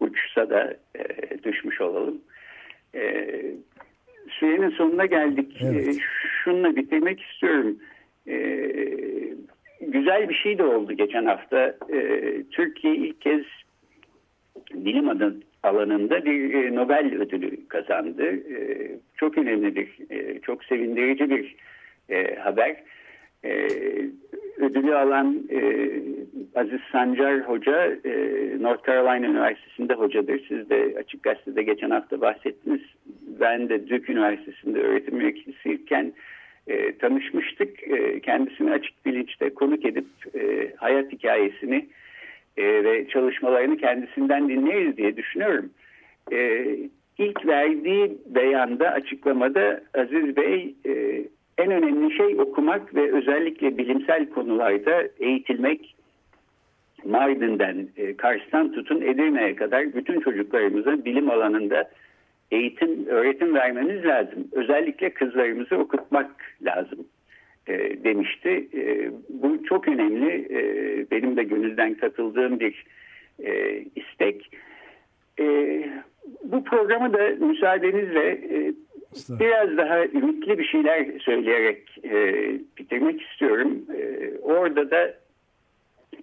uçsa 0.00 0.50
da 0.50 0.76
düşmüş 1.44 1.80
olalım. 1.80 2.20
Sürenin 4.28 4.70
sonuna 4.70 5.06
geldik. 5.06 5.60
Evet. 5.62 5.96
Şununla 6.44 6.76
bitirmek 6.76 7.22
istiyorum 7.22 7.78
güzel 9.80 10.28
bir 10.28 10.34
şey 10.34 10.58
de 10.58 10.64
oldu 10.64 10.92
geçen 10.92 11.24
hafta. 11.24 11.76
E, 11.92 11.98
Türkiye 12.50 12.94
ilk 12.94 13.20
kez 13.20 13.42
bilim 14.74 15.08
alanında 15.62 16.24
bir 16.24 16.54
e, 16.54 16.74
Nobel 16.74 17.14
ödülü 17.14 17.68
kazandı. 17.68 18.24
E, 18.24 18.90
çok 19.16 19.38
önemli 19.38 19.76
bir, 19.76 19.88
e, 20.10 20.40
çok 20.40 20.64
sevindirici 20.64 21.30
bir 21.30 21.56
haber. 22.38 22.76
Ödülü 24.58 24.94
alan 24.94 25.42
Aziz 26.54 26.80
Sancar 26.92 27.40
Hoca 27.40 27.96
North 28.60 28.86
Carolina 28.86 29.26
Üniversitesi'nde 29.26 29.94
hocadır. 29.94 30.44
Siz 30.48 30.70
de 30.70 30.94
Açık 30.98 31.22
Gazete'de 31.22 31.62
geçen 31.62 31.90
hafta 31.90 32.20
bahsettiniz. 32.20 32.80
Ben 33.40 33.68
de 33.68 33.88
Duke 33.88 34.12
Üniversitesi'nde 34.12 34.80
öğretim 34.80 35.20
üyesiyken 35.20 36.12
tanışmıştık. 36.98 37.78
Kendisini 38.22 38.70
açık 38.70 39.06
bilinçte 39.06 39.54
konuk 39.54 39.84
edip 39.84 40.06
hayat 40.76 41.12
hikayesini 41.12 41.88
e, 42.58 42.84
ve 42.84 43.08
çalışmalarını 43.08 43.76
kendisinden 43.76 44.48
dinleriz 44.48 44.96
diye 44.96 45.16
düşünüyorum. 45.16 45.70
E, 46.32 46.66
ilk 47.18 47.46
verdiği 47.46 48.18
beyanda, 48.26 48.88
açıklamada 48.88 49.80
Aziz 49.94 50.36
Bey 50.36 50.74
e, 50.86 51.22
en 51.58 51.70
önemli 51.70 52.16
şey 52.16 52.40
okumak 52.40 52.94
ve 52.94 53.12
özellikle 53.12 53.78
bilimsel 53.78 54.30
konularda 54.30 55.08
eğitilmek. 55.20 55.94
Mardin'den, 57.04 57.88
e, 57.96 58.16
Kars'tan 58.16 58.72
tutun 58.72 59.00
Edirne'ye 59.00 59.54
kadar 59.54 59.94
bütün 59.94 60.20
çocuklarımıza 60.20 61.04
bilim 61.04 61.30
alanında 61.30 61.90
eğitim, 62.50 63.06
öğretim 63.06 63.54
vermemiz 63.54 64.04
lazım. 64.04 64.48
Özellikle 64.52 65.10
kızlarımızı 65.10 65.76
okutmak 65.76 66.30
lazım 66.62 66.98
e, 67.68 68.04
demişti. 68.04 68.68
E, 68.74 69.10
bu 69.28 69.64
çok 69.64 69.88
önemli. 69.88 70.46
E, 70.50 70.60
benim 71.10 71.36
de 71.36 71.42
gönülden 71.42 71.94
katıldığım 71.94 72.60
bir 72.60 72.84
e, 73.44 73.82
istek. 73.96 74.50
E, 75.40 75.44
bu 76.44 76.64
programı 76.64 77.12
da 77.12 77.46
müsaadenizle 77.46 78.30
e, 78.30 78.72
biraz 79.28 79.76
daha 79.76 80.04
ümitli 80.04 80.58
bir 80.58 80.64
şeyler 80.64 81.18
söyleyerek 81.18 81.98
e, 82.04 82.34
bitirmek 82.78 83.22
istiyorum. 83.22 83.78
E, 83.96 84.30
orada 84.42 84.90
da 84.90 85.14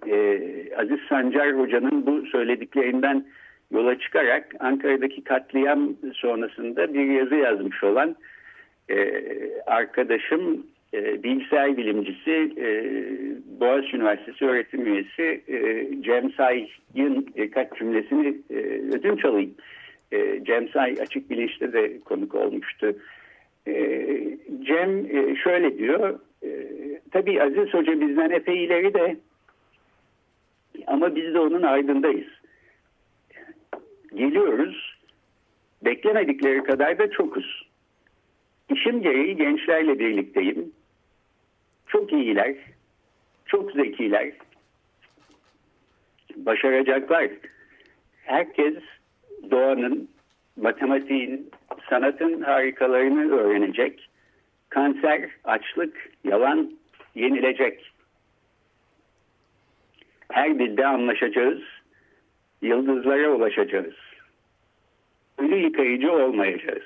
e, 0.07 0.39
Aziz 0.77 0.99
Sancar 1.09 1.59
Hoca'nın 1.59 2.05
bu 2.05 2.25
söylediklerinden 2.25 3.25
yola 3.71 3.99
çıkarak 3.99 4.55
Ankara'daki 4.59 5.23
katliam 5.23 5.95
sonrasında 6.13 6.93
bir 6.93 7.05
yazı 7.05 7.35
yazmış 7.35 7.83
olan 7.83 8.15
e, 8.89 9.21
arkadaşım 9.65 10.65
e, 10.93 11.23
bilgisayar 11.23 11.77
bilimcisi 11.77 12.53
e, 12.57 12.67
Boğaziçi 13.59 13.97
Üniversitesi 13.97 14.45
öğretim 14.45 14.85
üyesi 14.85 15.41
e, 15.47 15.87
Cem 16.01 16.31
Say'ın 16.31 17.27
birkaç 17.37 17.77
cümlesini 17.79 18.37
e, 18.49 18.55
ödünç 18.93 19.25
alayım. 19.25 19.55
E, 20.11 20.43
Cem 20.43 20.69
Say 20.69 20.95
açık 21.01 21.29
bilinçte 21.29 21.73
de 21.73 21.99
konuk 21.99 22.35
olmuştu. 22.35 22.95
E, 23.67 23.73
Cem 24.61 25.05
e, 25.05 25.35
şöyle 25.35 25.77
diyor, 25.77 26.19
e, 26.43 26.49
tabii 27.11 27.43
Aziz 27.43 27.73
Hoca 27.73 28.01
bizden 28.01 28.29
epey 28.29 28.63
ileri 28.65 28.93
de 28.93 29.17
ama 30.87 31.15
biz 31.15 31.33
de 31.33 31.39
onun 31.39 31.63
ardındayız 31.63 32.27
geliyoruz. 34.15 34.95
Beklemedikleri 35.85 36.63
kadar 36.63 36.97
da 36.97 37.11
çokuz. 37.11 37.64
İşim 38.69 39.01
gereği 39.01 39.37
gençlerle 39.37 39.99
birlikteyim. 39.99 40.71
Çok 41.87 42.13
iyiler, 42.13 42.55
çok 43.45 43.71
zekiler, 43.71 44.31
başaracaklar. 46.35 47.29
Herkes 48.23 48.75
doğanın, 49.51 50.09
matematiğin, 50.57 51.51
sanatın 51.89 52.41
harikalarını 52.41 53.31
öğrenecek. 53.31 54.09
Kanser, 54.69 55.29
açlık, 55.43 56.11
yalan 56.23 56.71
yenilecek. 57.15 57.91
Her 60.31 60.59
dilde 60.59 60.87
anlaşacağız, 60.87 61.61
yıldızlara 62.61 63.29
ulaşacağız 63.29 63.95
ölü 65.37 65.55
yıkayıcı 65.55 66.11
olmayacağız. 66.11 66.83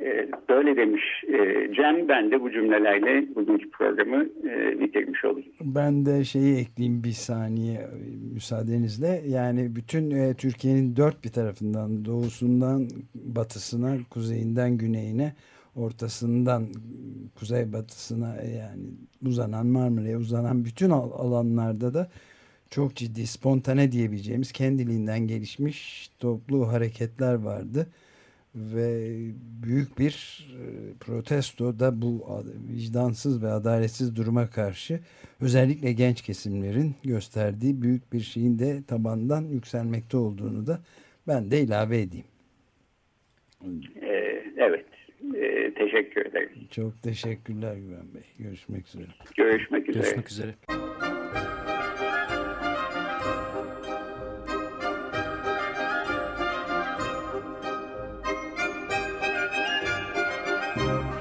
Ee, 0.00 0.28
böyle 0.48 0.76
demiş 0.76 1.02
e, 1.28 1.68
Cem. 1.74 2.08
Ben 2.08 2.30
de 2.30 2.40
bu 2.40 2.50
cümlelerle 2.50 3.34
bugünkü 3.34 3.70
programı 3.70 4.24
e, 4.24 4.80
bitirmiş 4.80 5.24
olayım. 5.24 5.48
Ben 5.60 6.06
de 6.06 6.24
şeyi 6.24 6.56
ekleyeyim 6.56 7.04
bir 7.04 7.12
saniye 7.12 7.88
müsaadenizle. 8.34 9.22
Yani 9.28 9.76
bütün 9.76 10.10
e, 10.10 10.34
Türkiye'nin 10.34 10.96
dört 10.96 11.24
bir 11.24 11.30
tarafından 11.30 12.04
doğusundan 12.04 12.88
batısına, 13.14 13.96
kuzeyinden 14.10 14.78
güneyine 14.78 15.32
ortasından 15.76 16.66
kuzeybatısına 17.38 18.36
yani 18.42 18.86
uzanan 19.26 19.66
Marmara'ya 19.66 20.18
uzanan 20.18 20.64
bütün 20.64 20.90
alanlarda 20.90 21.94
da 21.94 22.10
çok 22.70 22.94
ciddi 22.94 23.26
spontane 23.26 23.92
diyebileceğimiz 23.92 24.52
kendiliğinden 24.52 25.26
gelişmiş 25.26 26.10
toplu 26.18 26.68
hareketler 26.68 27.34
vardı 27.34 27.86
ve 28.74 29.12
büyük 29.62 29.98
bir 29.98 30.46
e, 30.52 30.64
protesto 31.00 31.78
da 31.78 32.02
bu 32.02 32.26
vicdansız 32.68 33.42
ve 33.42 33.48
adaletsiz 33.48 34.16
duruma 34.16 34.50
karşı 34.50 35.00
özellikle 35.40 35.92
genç 35.92 36.22
kesimlerin 36.22 36.94
gösterdiği 37.04 37.82
büyük 37.82 38.12
bir 38.12 38.20
şeyin 38.20 38.58
de 38.58 38.82
tabandan 38.88 39.42
yükselmekte 39.42 40.16
olduğunu 40.16 40.66
da 40.66 40.80
ben 41.28 41.50
de 41.50 41.60
ilave 41.60 42.00
edeyim. 42.00 42.26
Ee, 44.02 44.44
evet. 44.56 44.86
Ee, 45.34 45.74
teşekkür 45.74 46.26
ederim. 46.26 46.50
Çok 46.70 47.02
teşekkürler 47.02 47.74
Güven 47.74 48.14
Bey. 48.14 48.22
Görüşmek 48.38 48.86
üzere. 48.86 49.06
Görüşmek 49.36 49.88
üzere. 49.88 50.02
Görüşmek 50.02 50.30
üzere. 50.30 50.54